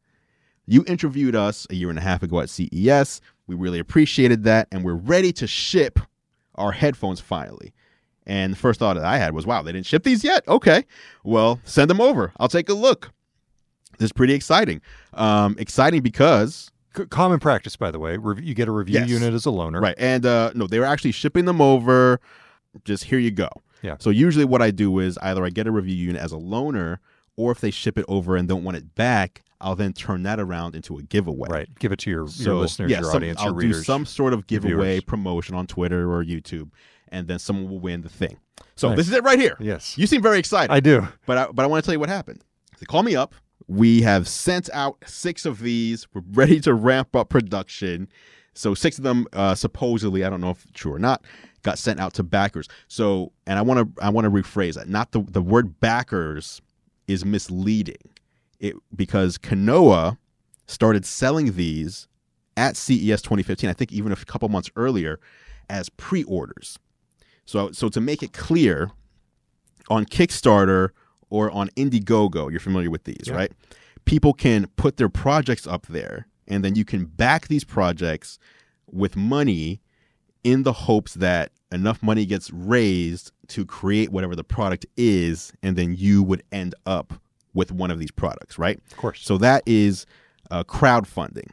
[0.66, 3.20] you interviewed us a year and a half ago at CES.
[3.46, 5.98] We really appreciated that, and we're ready to ship
[6.54, 7.74] our headphones finally.
[8.26, 10.46] And the first thought that I had was, wow, they didn't ship these yet?
[10.48, 10.84] Okay.
[11.24, 12.32] Well, send them over.
[12.38, 13.10] I'll take a look.
[13.98, 14.80] This is pretty exciting.
[15.12, 18.16] Um, exciting because, C- common practice, by the way.
[18.16, 19.08] Rev- you get a review Yes.
[19.10, 19.80] unit as a loaner.
[19.80, 19.94] right.
[19.98, 22.18] And uh, no, they were actually shipping them over.
[22.84, 23.48] Just here you go.
[23.82, 23.96] Yeah.
[24.00, 26.98] So usually what I do is either I get a review unit as a loaner,
[27.36, 30.38] or if they ship it over and don't want it back, I'll then turn that
[30.38, 31.48] around into a giveaway.
[31.50, 31.78] Right.
[31.78, 34.04] Give it to your, So, your listeners, yeah, your some- audience, I'll your do some
[34.06, 35.04] sort of giveaway viewers.
[35.04, 36.70] promotion on Twitter or YouTube,
[37.08, 38.36] and then someone will win the thing.
[38.76, 38.98] So Nice.
[38.98, 39.56] this is it right here.
[39.58, 41.08] Yes, You seem very excited, I do.
[41.26, 42.44] but I, but I want to tell you what happened.
[42.78, 43.34] They call me up.
[43.66, 46.06] We have sent out six of these.
[46.12, 48.08] We're ready to ramp up production.
[48.52, 51.24] So six of them, uh, supposedly, I don't know if true or not,
[51.62, 52.68] got sent out to backers.
[52.88, 54.88] So, and I want to I want to rephrase that.
[54.88, 56.60] Not the the word backers
[57.08, 57.96] is misleading.
[58.60, 60.18] It because Kanoa
[60.66, 62.08] started selling these
[62.56, 63.68] at CES 2015.
[63.68, 65.18] I think even a couple months earlier
[65.68, 66.78] as pre-orders.
[67.44, 68.90] So so to make it clear,
[69.88, 70.90] on Kickstarter
[71.30, 73.34] or on Indiegogo, you're familiar with these, Yeah.
[73.34, 73.52] right?
[74.04, 78.38] People can put their projects up there and then you can back these projects
[78.90, 79.80] with money
[80.42, 85.76] in the hopes that enough money gets raised to create whatever the product is and
[85.76, 87.14] then you would end up
[87.54, 88.78] with one of these products, right?
[88.90, 89.20] Of course.
[89.22, 90.06] So that is
[90.50, 91.50] uh, crowdfunding.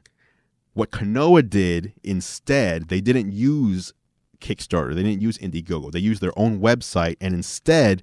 [0.74, 3.94] What Kanoa did instead, they didn't use
[4.40, 8.02] Kickstarter, they didn't use Indiegogo, they used their own website, and instead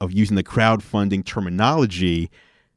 [0.00, 2.30] of using the crowdfunding terminology,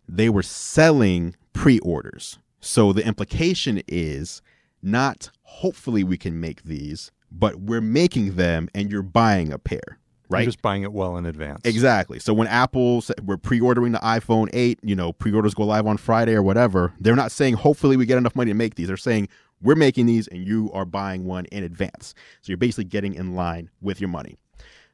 [0.07, 2.39] they were selling pre orders.
[2.59, 4.41] So the implication is
[4.81, 9.99] not hopefully we can make these, but we're making them and you're buying a pair.
[10.29, 10.45] You're right?
[10.45, 11.61] just buying it well in advance.
[11.63, 12.19] Exactly.
[12.19, 16.33] So when Apple we're pre-ordering the iPhone 8, you know, pre-orders go live on Friday
[16.33, 18.87] or whatever, they're not saying hopefully we get enough money to make these.
[18.87, 19.27] They're saying
[19.61, 22.13] we're making these and you are buying one in advance.
[22.41, 24.37] So you're basically getting in line with your money.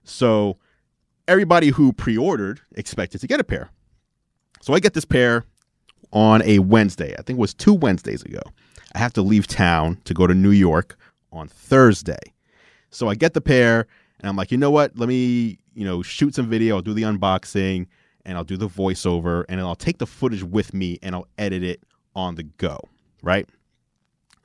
[0.04, 0.58] So
[1.28, 3.70] everybody who pre-ordered expected to get a pair.
[4.62, 5.46] So I get this pair
[6.12, 7.14] on a Wednesday.
[7.18, 8.42] I think it was two Wednesdays ago.
[8.96, 10.98] I have to leave town to go to New York
[11.32, 12.20] on Thursday.
[12.90, 13.86] So I get the pair
[14.20, 14.98] and I'm like, you know what?
[14.98, 16.76] Let me, you know, shoot some video.
[16.76, 17.88] I'll do the unboxing
[18.26, 21.64] and I'll do the voiceover and I'll take the footage with me and I'll edit
[21.64, 21.84] it
[22.16, 22.80] on the go,
[23.24, 23.48] right?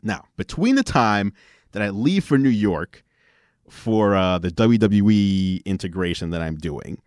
[0.03, 1.33] Now, between the time
[1.73, 3.03] that I leave for New York
[3.69, 7.01] for uh, the WWE integration that I'm doing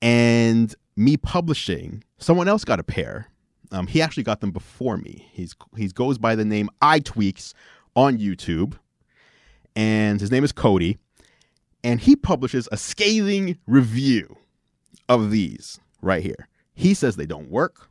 [0.00, 3.26] and me publishing, someone else got a pair.
[3.72, 5.28] Um, he actually got them before me.
[5.32, 7.54] He's he goes by the name I iTweaks
[7.94, 8.74] on YouTube,
[9.76, 10.98] and his name is Cody,
[11.84, 14.36] and he publishes a scathing review
[15.08, 16.48] of these right here.
[16.74, 17.88] He says they don't work.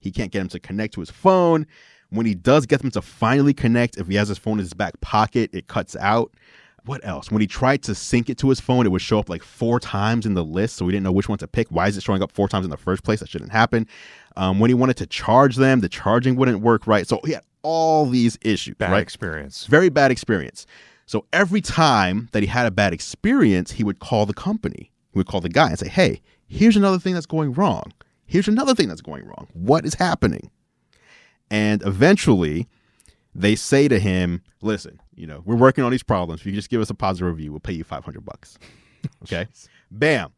[0.00, 1.66] He can't get them to connect to his phone.
[2.10, 4.74] When he does get them to finally connect, if he has his phone in his
[4.74, 6.34] back pocket, it cuts out.
[6.84, 7.30] What else?
[7.30, 9.78] When he tried to sync it to his phone, it would show up like four
[9.78, 11.68] times in the list, so we didn't know which one to pick.
[11.68, 13.20] Why is it showing up four times in the first place?
[13.20, 13.86] That shouldn't happen.
[14.36, 17.06] Um, when he wanted to charge them, the charging wouldn't work right.
[17.06, 18.74] So he had all these issues.
[18.74, 19.00] Bad right?
[19.00, 19.66] experience.
[19.66, 20.66] Very bad experience.
[21.06, 24.90] So every time that he had a bad experience, he would call the company.
[25.12, 27.92] He would call the guy and say, "Hey, here's another thing that's going wrong.
[28.24, 29.48] Here's another thing that's going wrong.
[29.52, 30.50] What is happening?"
[31.50, 32.66] And eventually,
[33.34, 36.40] they say to him, "Listen, you know, we're working on these problems.
[36.40, 38.58] If you just give us a positive review, we'll pay you 500 bucks."
[39.04, 39.48] Oh, okay?
[39.90, 40.30] Bam.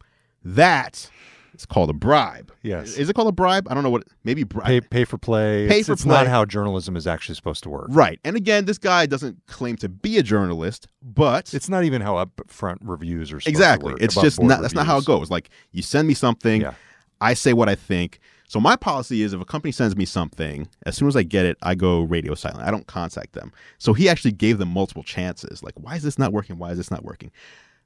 [0.43, 1.11] That
[1.55, 2.53] is called a bribe.
[2.63, 2.97] Yes.
[2.97, 3.67] Is it called a bribe?
[3.71, 4.05] I don't know what.
[4.25, 4.67] Maybe bribe.
[4.67, 5.69] Pay, pay for play.
[5.69, 7.87] Pay it's, for it's not how journalism is actually supposed to work.
[7.91, 8.19] Right.
[8.25, 12.25] And again, this guy doesn't claim to be a journalist, but It's not even how
[12.25, 13.91] upfront reviews are exactly.
[13.91, 14.03] to work.
[14.03, 15.31] It's just not that's not how it goes.
[15.31, 16.75] Like you send me something, Yeah.
[17.21, 18.21] I say what I think.
[18.47, 21.47] So my policy is if a company sends me something, as soon as I get
[21.47, 22.63] it, I go radio silent.
[22.63, 23.53] I don't contact them.
[23.79, 25.63] So he actually gave them multiple chances.
[25.63, 26.59] Like, why is this not working?
[26.59, 27.33] Why is this not working?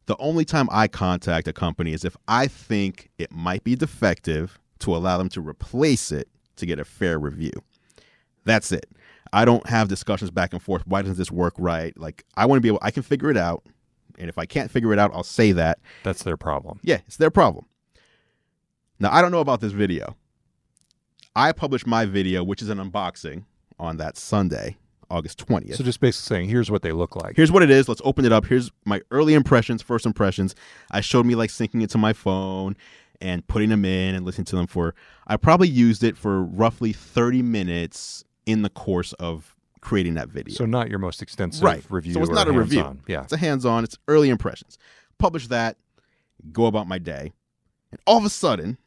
[0.09, 4.59] The only time I contact a company is if I think it might be defective
[4.79, 7.53] to allow them to replace it to get a fair review.
[8.47, 8.91] That's it.
[9.35, 10.87] I don't have discussions back and forth.
[10.87, 11.95] Why doesn't this work right?
[11.99, 13.67] Like, I want to be able, I can figure it out.
[14.19, 15.79] And if I can't figure it out, I'll say that.
[16.05, 16.81] That's their problem.
[16.83, 17.67] Yeah, it's their problem.
[18.99, 20.17] Now, I don't know about this video.
[21.37, 23.45] I published my video, which is an unboxing,
[23.79, 24.79] on that Sunday,
[25.11, 25.77] August 20th.
[25.77, 27.37] So just basically saying, here's what they look like.
[27.37, 27.89] Here's what it is.
[27.89, 28.47] Let's open it up.
[28.47, 30.55] Here's my early impressions, first impressions.
[30.91, 32.77] I showed me like syncing it to my phone
[33.21, 34.95] and putting them in and listening to them for.
[35.27, 40.55] I probably used it for roughly 30 minutes in the course of creating that video.
[40.55, 41.83] So not your most extensive Right.
[41.89, 42.15] review.
[42.15, 42.83] So it's not a review.
[42.83, 43.03] hands-on.
[43.07, 43.23] Yeah.
[43.23, 43.85] It's a hands-on.
[43.85, 44.79] It's early impressions.
[45.19, 45.77] Publish that.
[46.53, 47.33] Go about my day,
[47.91, 48.79] and all of a sudden,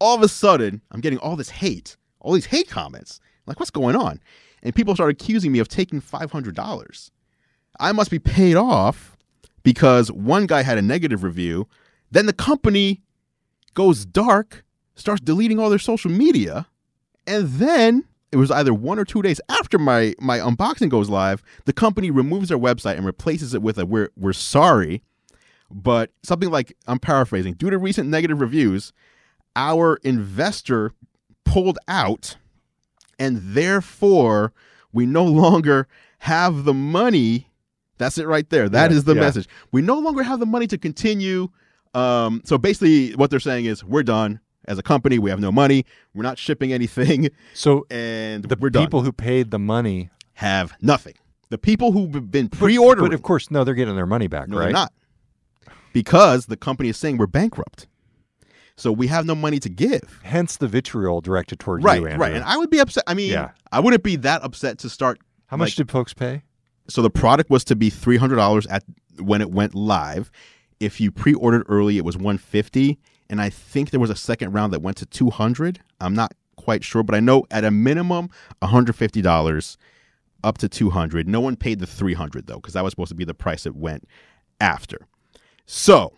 [0.00, 3.20] all of a sudden, I'm getting all this hate, all these hate comments.
[3.46, 4.20] Like, what's going on?
[4.62, 7.10] And people start accusing me of taking five hundred dollars.
[7.78, 9.16] I must be paid off
[9.62, 11.68] because one guy had a negative review.
[12.10, 13.02] Then the company
[13.74, 14.64] goes dark,
[14.94, 16.66] starts deleting all their social media,
[17.26, 21.42] and then it was either one or two days after my my unboxing goes live,
[21.64, 25.02] the company removes their website and replaces it with a we're we're sorry,
[25.70, 27.54] but something like I'm paraphrasing.
[27.54, 28.92] Due to recent negative reviews,
[29.54, 30.92] our investor
[31.44, 32.36] pulled out,
[33.18, 34.52] and therefore
[34.92, 35.88] we no longer
[36.20, 37.50] have the money.
[37.98, 38.68] That's it right there.
[38.68, 39.20] That is Yeah, the yeah.
[39.20, 39.48] message.
[39.72, 41.48] We no longer have the money to continue.
[41.94, 45.18] Um, so basically, what they're saying is we're done as a company.
[45.18, 45.86] We have no money.
[46.14, 51.14] We're not shipping anything, So and the people who paid the money, have nothing.
[51.48, 54.56] The people who've been pre-ordering, but of course, no, they're getting their money back, no,
[54.58, 54.64] right?
[54.64, 54.92] they're not,
[55.92, 57.86] because the company is saying we're bankrupt.
[58.76, 60.20] So we have no money to give.
[60.22, 62.20] Hence the vitriol directed toward right, you, Andrew.
[62.20, 62.34] right.
[62.34, 63.04] And I would be upset.
[63.06, 63.50] I mean, Yeah.
[63.72, 65.18] I wouldn't be that upset to start.
[65.46, 66.42] How much like- did folks pay?
[66.88, 68.84] So the product was to be three hundred dollars at
[69.18, 70.30] when it went live.
[70.78, 74.52] If you pre-ordered early, it was one fifty, and I think there was a second
[74.52, 75.80] round that went to two hundred.
[76.00, 78.28] I'm not quite sure, but I know at a minimum,
[78.60, 79.78] one hundred fifty dollars,
[80.44, 81.26] up to two hundred.
[81.26, 83.66] No one paid the three hundred though, because that was supposed to be the price
[83.66, 84.06] it went
[84.60, 85.08] after.
[85.64, 86.12] So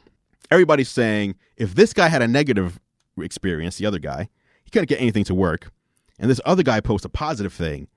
[0.51, 2.81] everybody's saying if this guy had a negative
[3.19, 4.29] experience, the other guy,
[4.65, 5.71] he couldn't get anything to work,
[6.19, 7.89] and this other guy posts a positive thing,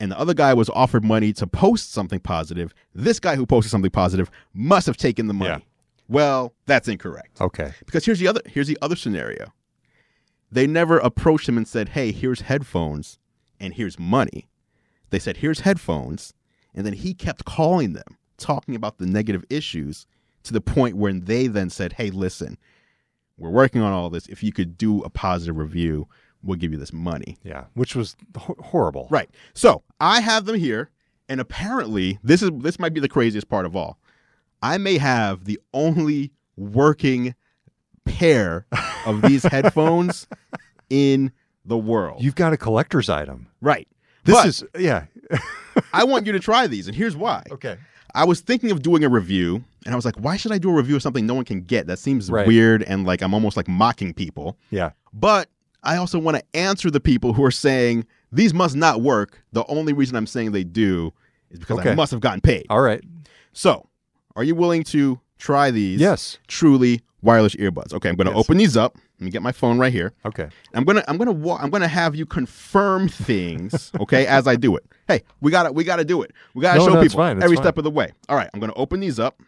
[0.00, 3.70] and the other guy was offered money to post something positive, this guy who posted
[3.70, 5.50] something positive must have taken the money.
[5.50, 5.64] Yeah.
[6.08, 7.40] Well, that's incorrect.
[7.40, 7.72] Okay.
[7.84, 9.52] Because here's the other here's the other scenario.
[10.50, 13.18] They never approached him and said, "Hey, here's headphones
[13.60, 14.48] and here's money."
[15.10, 16.32] They said, "Here's headphones."
[16.74, 20.06] And then he kept calling them, talking about the negative issues
[20.44, 22.58] to the point where they then said, "Hey, listen,
[23.36, 24.26] we're working on all this.
[24.28, 26.08] If you could do a positive review,
[26.42, 29.08] we'll give you this money." Yeah, which was ho- horrible.
[29.10, 29.30] Right.
[29.54, 30.90] So I have them here,
[31.28, 33.98] and apparently this is this might be the craziest part of all.
[34.62, 37.34] I may have the only working
[38.04, 38.66] pair
[39.06, 40.26] of these headphones
[40.90, 41.30] in
[41.64, 42.22] the world.
[42.22, 43.48] You've got a collector's item.
[43.60, 43.86] right.
[44.24, 45.04] This But is yeah.
[45.92, 47.44] I want you to try these, and here's why.
[47.52, 47.76] okay.
[48.14, 50.68] I was thinking of doing a review, and I was like, why should I do
[50.68, 51.86] a review of something no one can get?
[51.86, 52.46] That seems Right.
[52.46, 54.58] weird, and like I'm almost like mocking people.
[54.70, 54.90] Yeah.
[55.14, 55.48] But
[55.82, 59.42] I also want to answer the people who are saying these must not work.
[59.52, 61.14] The only reason I'm saying they do
[61.50, 62.66] is because I must have gotten paid.
[62.68, 63.02] All right.
[63.54, 63.88] So,
[64.36, 66.00] are you willing to try these?
[66.00, 66.36] Yes.
[66.48, 67.94] Truly wireless earbuds.
[67.94, 68.40] Okay, I'm going to Yes.
[68.44, 68.96] open these up.
[69.18, 70.12] Let me get my phone right here.
[70.26, 70.48] Okay.
[70.74, 74.76] I'm gonna I'm gonna wa- I'm gonna have you confirm things, okay, as I do
[74.76, 74.84] it.
[75.08, 76.30] Hey, we gotta we gotta do it.
[76.54, 77.64] We gotta No, show no, people fine, every fine.
[77.64, 78.12] step of the way.
[78.28, 79.40] All right, I'm gonna open these up.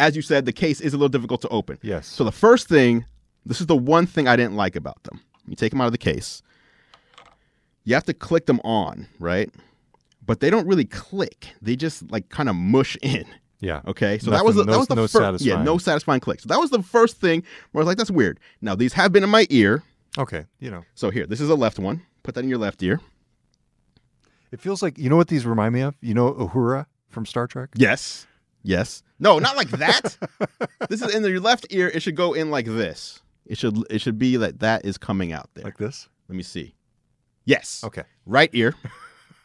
[0.00, 1.78] As you said, the case is a little difficult to open.
[1.82, 2.06] Yes.
[2.08, 3.04] So the first thing,
[3.46, 5.20] this is the one thing I didn't like about them.
[5.46, 6.42] You take them out of the case.
[7.84, 9.50] You have to click them on, right?
[10.26, 11.48] But they don't really click.
[11.62, 13.24] They just like kind of mush in.
[13.60, 13.80] yeah.
[13.86, 16.20] Okay, so that was the, Nothing- that was the no- no first yeah no satisfying
[16.20, 16.40] click.
[16.40, 18.38] So that was the first thing where I was like, that's weird.
[18.60, 19.82] Now these have been in my ear.
[20.18, 20.44] Okay.
[20.60, 22.02] You know, So here, this is a left one.
[22.22, 23.00] Put that in your left ear.
[24.52, 25.94] it feels like you know what these remind me of.
[26.00, 27.70] You know, Uhura from Star Trek.
[27.74, 28.26] Yes.
[28.62, 29.02] Yes.
[29.18, 30.16] No, not like that.
[30.88, 31.88] this is in your left ear.
[31.88, 33.20] It should go in like this.
[33.46, 35.64] It should it should be that that is coming out there.
[35.64, 36.08] Like this.
[36.28, 36.74] Let me see.
[37.44, 37.82] Yes.
[37.84, 38.04] Okay.
[38.26, 38.74] Right ear.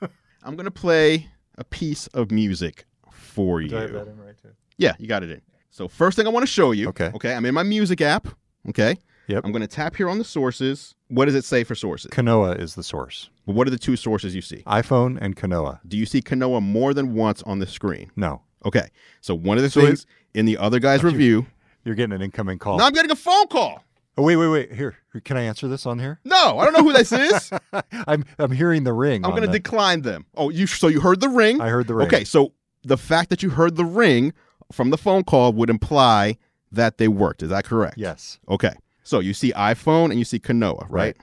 [0.43, 3.75] I'm gonna play a piece of music for you.
[3.75, 4.49] in right too?
[4.77, 5.41] Yeah, you got it in.
[5.71, 6.89] So first thing I want to show you.
[6.89, 7.11] Okay.
[7.15, 7.33] Okay.
[7.33, 8.27] I'm in my music app.
[8.69, 8.97] Okay.
[9.27, 9.43] Yep.
[9.43, 10.93] I'm gonna tap here on the sources.
[11.07, 12.11] What does it say for sources?
[12.11, 13.29] Kanoa is the source.
[13.45, 14.63] what are the two sources you see?
[14.67, 15.79] iPhone and Kanoa.
[15.87, 18.11] Do you see Kanoa more than once on the screen?
[18.15, 18.87] No, Okay.
[19.21, 21.45] So one of the So it- things in the other guy's you- review.
[21.83, 22.77] you're getting an incoming call.
[22.77, 23.83] Now I'm getting a phone call.
[24.17, 24.73] Oh wait, wait, wait.
[24.73, 26.19] Here, can I answer this on here?
[26.23, 27.51] No, I don't know who this is.
[28.07, 29.25] I'm I'm hearing the ring.
[29.25, 30.25] I'm going to decline them.
[30.35, 31.59] Oh, you so you heard the ring?
[31.59, 32.07] I heard the ring.
[32.07, 34.31] Okay, so the fact that you heard the ring
[34.71, 36.37] from the phone call would imply
[36.71, 37.43] that they worked.
[37.43, 37.97] Is that correct?
[37.97, 38.39] Yes.
[38.47, 38.73] Okay.
[39.03, 41.15] So you see iPhone and you see Kanoa, right?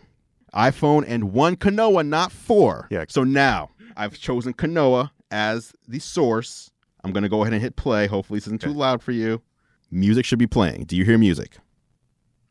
[0.54, 2.86] iPhone and one Kanoa, not four.
[2.90, 3.06] Yeah.
[3.08, 6.70] So now I've chosen Kanoa as the source.
[7.04, 8.06] I'm going to go ahead and hit play.
[8.06, 9.42] Hopefully this isn't too loud for you.
[9.90, 10.84] Music should be playing.
[10.84, 11.56] Do you hear music?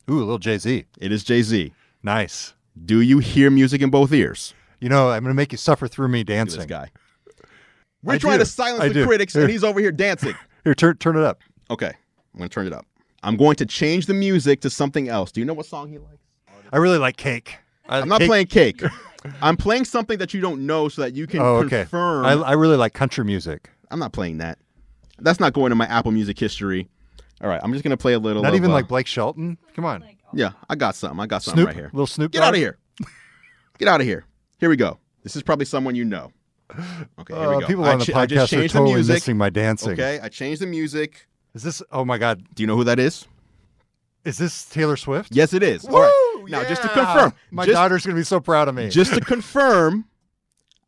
[0.09, 0.85] Ooh, a little Jay Z.
[0.99, 1.73] It is Jay Z.
[2.03, 2.53] Nice.
[2.85, 4.53] Do you hear music in both ears?
[4.79, 6.59] You know, I'm going to make you suffer through me dancing.
[6.59, 6.89] this guy.
[8.03, 8.45] We're I trying do.
[8.45, 9.05] to silence I the do.
[9.05, 9.43] critics, Here.
[9.43, 10.35] and he's over here dancing.
[10.63, 11.41] Here, turn turn it up.
[11.71, 11.87] Okay,
[12.33, 12.85] I'm going to turn it up.
[13.23, 15.31] I'm going to change the music to something else.
[15.31, 16.19] Do you know what song he likes?
[16.71, 17.55] I really like cake.
[17.89, 18.83] I, I'm not cake- playing Cake.
[19.41, 21.81] I'm playing something that you don't know so that you can Oh, okay.
[21.81, 22.25] confirm.
[22.25, 23.70] I, I really like country music.
[23.91, 24.57] I'm not playing that.
[25.19, 26.89] That's not going to my Apple Music history.
[27.41, 28.41] All right, I'm just going to play a little.
[28.43, 29.57] Not of, even uh, like Blake Shelton.
[29.75, 31.19] Come on, Yeah, I got something.
[31.19, 31.67] I got something Snoop.
[31.67, 31.89] right here.
[31.93, 32.31] Little Snoop.
[32.31, 32.77] Get out of here.
[33.77, 34.25] Get out of here.
[34.59, 34.99] Here we go.
[35.23, 36.31] This is probably someone you know.
[37.19, 37.67] Okay, here Uh, we go.
[37.67, 39.15] people I on the ch- podcast are totally music.
[39.15, 39.91] missing my dancing.
[39.93, 41.27] Okay, I changed the music.
[41.53, 41.81] Is this?
[41.91, 42.43] Oh my God!
[42.55, 43.27] Do you know who that is?
[44.23, 45.29] Is this Taylor Swift?
[45.35, 45.83] Yes, it is.
[45.83, 45.95] Woo!
[45.95, 46.45] All right.
[46.47, 48.89] Now, just to confirm, my just, daughter's gonna be so proud of me.
[48.89, 50.05] just to confirm,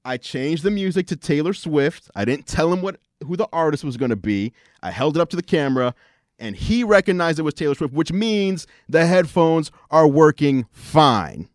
[0.06, 2.10] I changed the music to Taylor Swift.
[2.16, 4.52] I didn't tell him what who the artist was going to be.
[4.82, 5.96] I held it up to the camera,
[6.40, 11.48] and he recognized it was Taylor Swift, which means the headphones are working fine.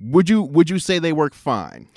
[0.00, 1.88] Would you Would you say they work fine?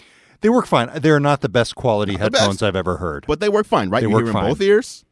[0.41, 0.89] they work fine.
[1.01, 2.63] They're not the best quality Not headphones best.
[2.63, 3.25] I've ever heard.
[3.27, 3.99] But they work fine, right?
[3.99, 5.05] They you work hear in both ears.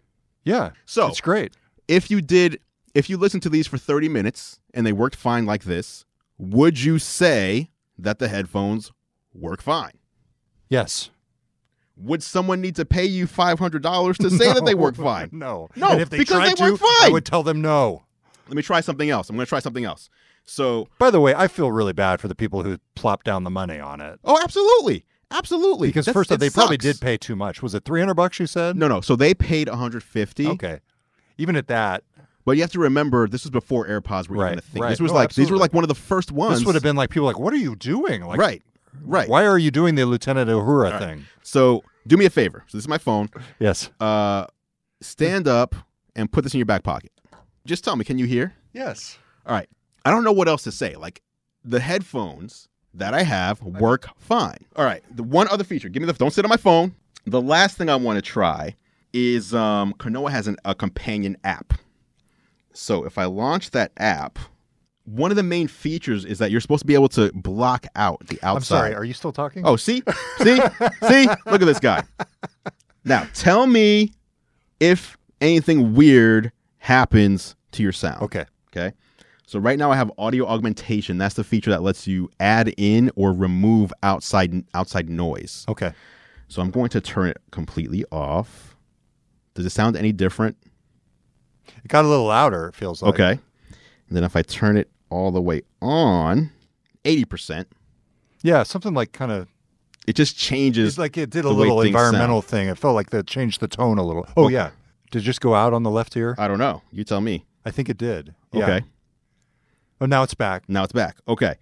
[0.44, 1.54] yeah, So it's great.
[1.88, 2.60] if you did,
[2.96, 6.04] if you listened to these for thirty minutes and they worked fine like this,
[6.39, 8.92] would you say that the headphones
[9.36, 9.99] work fine?
[10.69, 11.10] Yes.
[11.97, 15.29] Would someone need to pay you five hundred dollars to say that they work fine?
[15.34, 15.69] No.
[15.75, 18.03] No, And if they because they work to, I would tell them no.
[18.47, 19.29] Let me try something else.
[19.29, 20.10] I'm going to try something else.
[20.45, 23.51] So, By the way, I feel really bad for the people who plopped down the
[23.51, 24.19] money on it.
[24.23, 25.89] oh, absolutely, absolutely.
[25.89, 27.62] Because That's- first off, they probably did pay too much.
[27.62, 28.75] Was it 300 bucks you said?
[28.75, 29.01] No, no.
[29.01, 30.47] So they paid 150.
[30.47, 30.79] Okay.
[31.38, 32.03] Even at that,
[32.45, 34.82] But you have to remember, this was before AirPods were Right, even a thing.
[34.82, 34.89] right.
[34.89, 36.60] This was No, like these were like one of the first ones.
[36.60, 38.23] this would have been like people like, what are you doing?
[38.25, 38.63] Like, right,
[39.04, 39.30] right.
[39.30, 40.99] Why are you doing the Lieutenant Uhura right.
[40.99, 41.25] thing?
[41.43, 42.63] So do me a favor.
[42.67, 43.30] So this is my phone.
[43.60, 43.89] Yes.
[43.99, 44.45] Uh,
[45.02, 45.75] stand up
[46.15, 47.12] and put this in your back pocket.
[47.65, 48.54] Just tell me, can you hear?
[48.73, 49.17] Yes.
[49.45, 49.69] All right.
[50.06, 50.95] I don't know what else to say.
[50.95, 51.22] Like
[51.64, 54.66] the headphones that I have work fine.
[54.76, 55.03] All right.
[55.16, 55.89] The one other feature.
[55.89, 56.14] Give me the.
[56.14, 56.95] Don't sit on my phone.
[57.26, 58.76] The last thing I want to try
[59.14, 61.74] is um, Kanoa has an, a companion app.
[62.74, 64.39] So if I launch that app,
[65.10, 68.26] one of the main features is that you're supposed to be able to block out
[68.28, 68.55] the outside.
[68.55, 68.95] I'm sorry.
[68.95, 69.66] Are you still talking?
[69.66, 70.03] Oh, see,
[70.38, 70.60] see,
[71.07, 71.28] see.
[71.45, 72.03] Look at this guy.
[73.05, 74.14] Now, tell me
[74.80, 78.22] if anything weird happens to your sound.
[78.24, 78.45] Okay.
[78.72, 78.95] Okay.
[79.47, 81.18] So right now I have audio augmentation.
[81.18, 85.66] That's the feature that lets you add in or remove outside outside noise.
[85.68, 85.91] Okay.
[86.49, 88.76] So I'm going to turn it completely off.
[89.55, 90.55] Does it sound any different?
[91.68, 93.16] It got a little louder, it feels like.
[93.16, 93.32] Okay.
[93.32, 96.51] And then if I turn it all the way on,
[97.05, 97.66] 80%,
[98.43, 99.47] Yeah, something like kind of
[100.07, 100.89] it just changes.
[100.89, 102.68] it's like it did a little environmental thing.
[102.68, 104.26] It felt like that changed the tone a little.
[104.38, 104.53] Oh Okay.
[104.53, 104.72] yeah.
[105.12, 106.36] Did it just go out on the left ear?
[106.38, 106.82] I don't know.
[106.91, 107.45] You tell me.
[107.66, 108.34] I think it did.
[108.51, 108.64] Yeah.
[108.64, 108.86] Okay.
[110.01, 110.64] Oh, now it's back.
[110.68, 111.18] Now it's back.
[111.28, 111.55] Okay.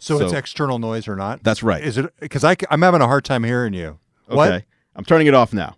[0.00, 1.42] So, it's external noise or not?
[1.42, 1.82] That's right.
[1.82, 3.98] Is it because I am having a hard time hearing you?
[4.26, 4.52] What?
[4.52, 4.64] Okay.
[4.94, 5.76] I'm turning it off now.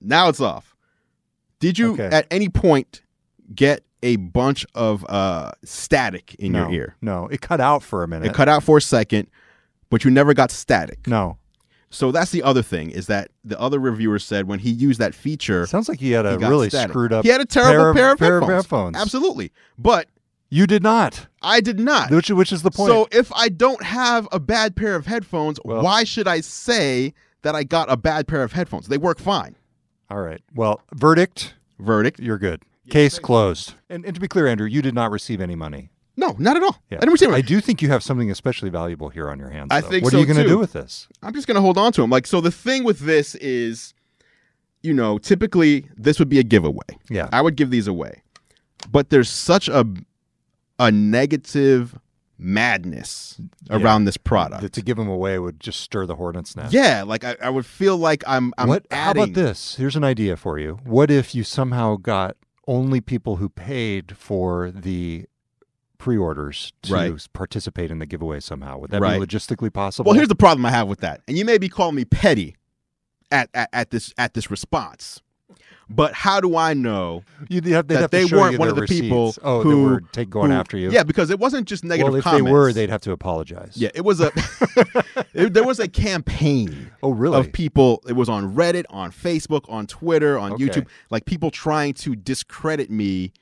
[0.00, 0.74] Now it's off.
[1.58, 2.06] Did you Okay.
[2.06, 3.02] at any point
[3.54, 6.96] get a bunch of uh, static in no, your ear?
[7.00, 8.26] No, it cut out for a minute.
[8.26, 9.28] It cut out for a second,
[9.90, 11.06] but you never got static.
[11.06, 11.38] No,
[11.90, 15.14] So that's the other thing is that the other reviewer said when he used that
[15.14, 16.90] feature, sounds like he had a he really static.
[16.92, 17.24] screwed up.
[17.24, 18.64] He had a terrible pair, of, pair of headphones.
[18.64, 18.96] headphones.
[18.96, 19.52] Absolutely.
[19.78, 20.08] But
[20.50, 22.10] You did not, I did not.
[22.10, 22.90] which which is the point.
[22.90, 27.12] So if I don't have a bad pair of headphones, Well- why should I say
[27.42, 28.88] that I got a bad pair of headphones?
[28.88, 29.56] They work fine.
[30.10, 30.40] All right.
[30.54, 31.54] Well, verdict.
[31.78, 32.18] Verdict.
[32.20, 32.62] You're good.
[32.90, 33.74] Case closed.
[33.88, 35.90] And, and to be clear, Andrew, you did not receive any money.
[36.16, 36.76] No, not at all.
[36.90, 36.98] Yeah.
[36.98, 39.68] I didn't receive I do think you have something especially valuable here on your hands.
[39.70, 39.88] I though.
[39.88, 40.48] think What so, are you gonna too.
[40.50, 41.08] do with this?
[41.22, 42.10] I'm just gonna hold on to them.
[42.10, 43.94] Like so, the thing with this is,
[44.82, 46.84] you know, typically this would be a giveaway.
[47.08, 47.28] Yeah.
[47.32, 48.22] I would give these away,
[48.90, 49.86] but there's such a
[50.78, 51.98] a negative
[52.38, 53.76] madness Yeah.
[53.76, 54.62] around this product.
[54.62, 56.72] That to give them away would just stir the hornet's nest.
[56.72, 58.52] yeah, like I, I would feel like I'm.
[58.58, 58.86] I'm what?
[58.90, 59.20] adding.
[59.20, 59.76] How about this?
[59.76, 60.80] Here's an idea for you.
[60.84, 62.36] What if you somehow got
[62.66, 65.26] only people who paid for the
[65.98, 67.26] pre-orders to Right.
[67.32, 68.78] participate in the giveaway somehow?
[68.78, 69.18] Would that Right.
[69.20, 70.08] be logistically possible?
[70.08, 72.56] Well, here's the problem I have with that, and you may be calling me petty
[73.30, 75.20] at at, at this at this response,
[75.90, 79.34] but how do I know You'd have, that have they weren't one of the people.
[79.42, 80.90] Oh, who were take going who- after you.
[80.90, 82.44] Yeah, because it wasn't just negative Well, if comments.
[82.46, 83.72] they were, they'd have to apologize.
[83.74, 84.30] Yeah, it was a.
[85.34, 87.38] it- there was a campaign Oh, really?
[87.38, 88.02] of people.
[88.08, 90.64] It was on Reddit, on Facebook, on Twitter, on Okay.
[90.64, 90.86] YouTube.
[91.10, 93.32] Like people trying to discredit me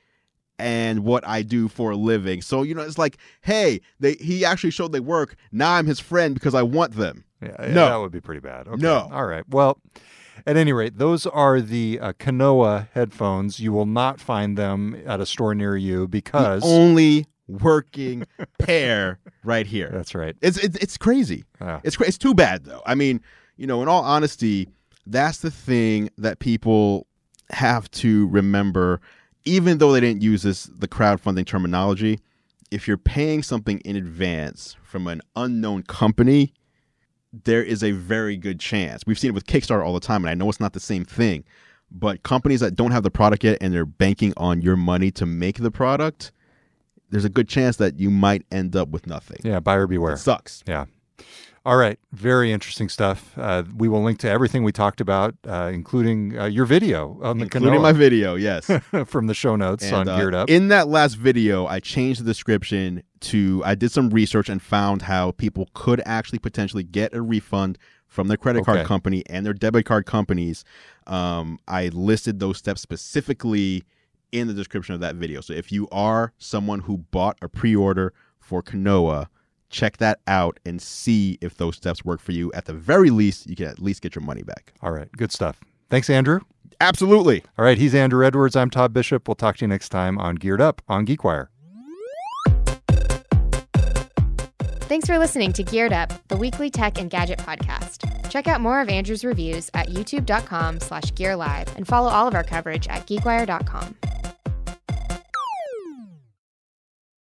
[0.57, 2.41] and what I do for a living.
[2.41, 5.35] So you know, it's like, hey, they he actually showed they work.
[5.51, 7.23] Now I'm his friend because I want them.
[7.41, 7.85] Yeah, yeah, No.
[7.89, 8.67] that would be pretty bad.
[8.67, 8.81] Okay.
[8.81, 9.07] No.
[9.13, 9.45] All right.
[9.49, 9.79] Well,
[10.45, 13.59] at any rate, those are the uh, Kanoa headphones.
[13.59, 18.25] You will not find them at a store near you because The only working
[18.59, 19.89] pair right here.
[19.91, 20.35] that's right.
[20.41, 21.45] It's it's, it's crazy.
[21.59, 21.79] Yeah.
[21.83, 22.81] It's it's too bad though.
[22.85, 23.21] I mean,
[23.57, 24.69] you know, in all honesty,
[25.07, 27.07] that's the thing that people
[27.51, 29.01] have to remember.
[29.45, 32.19] Even though they didn't use this the crowdfunding terminology,
[32.71, 36.53] if you're paying something in advance from an unknown company,
[37.31, 39.03] there is a very good chance.
[39.05, 41.05] We've seen it with Kickstarter all the time, and I know it's not the same
[41.05, 41.43] thing,
[41.91, 45.25] but companies that don't have the product yet and they're banking on your money to
[45.25, 46.31] make the product,
[47.09, 49.37] there's a good chance that you might end up with nothing.
[49.43, 49.59] Yeah.
[49.59, 50.13] Buyer beware.
[50.13, 50.63] It sucks.
[50.67, 50.85] Yeah.
[51.65, 51.99] All right.
[52.13, 53.37] Very interesting stuff.
[53.37, 57.37] Uh, we will link to everything we talked about, uh, including uh, your video on
[57.37, 58.35] the including my video.
[58.35, 58.71] Yes,
[59.05, 60.49] from the show notes And, on uh, Geared Up.
[60.49, 63.61] In that last video, I changed the description to.
[63.65, 68.27] I did some research and found how people could actually potentially get a refund from
[68.29, 70.63] their credit card company and their debit card companies.
[71.07, 73.83] Um, I listed those steps specifically
[74.31, 75.41] in the description of that video.
[75.41, 79.27] So if you are someone who bought a pre-order for Kanoa,
[79.69, 82.51] check that out and see if those steps work for you.
[82.53, 84.73] At the very least, you can at least get your money back.
[84.81, 85.11] All right.
[85.11, 85.59] Good stuff.
[85.89, 86.41] Thanks, Andrew.
[86.81, 87.43] Absolutely.
[87.57, 87.77] All right.
[87.77, 88.55] He's Andrew Edwards.
[88.55, 89.27] I'm Todd Bishop.
[89.27, 91.47] We'll talk to you next time on Geared Up on GeekWire.
[94.89, 98.29] Thanks for listening to Geared Up, the weekly tech and gadget podcast.
[98.31, 102.43] Check out more of Andrew's reviews at youtube.com slash gearlive and follow all of our
[102.43, 103.95] coverage at geekwire.com.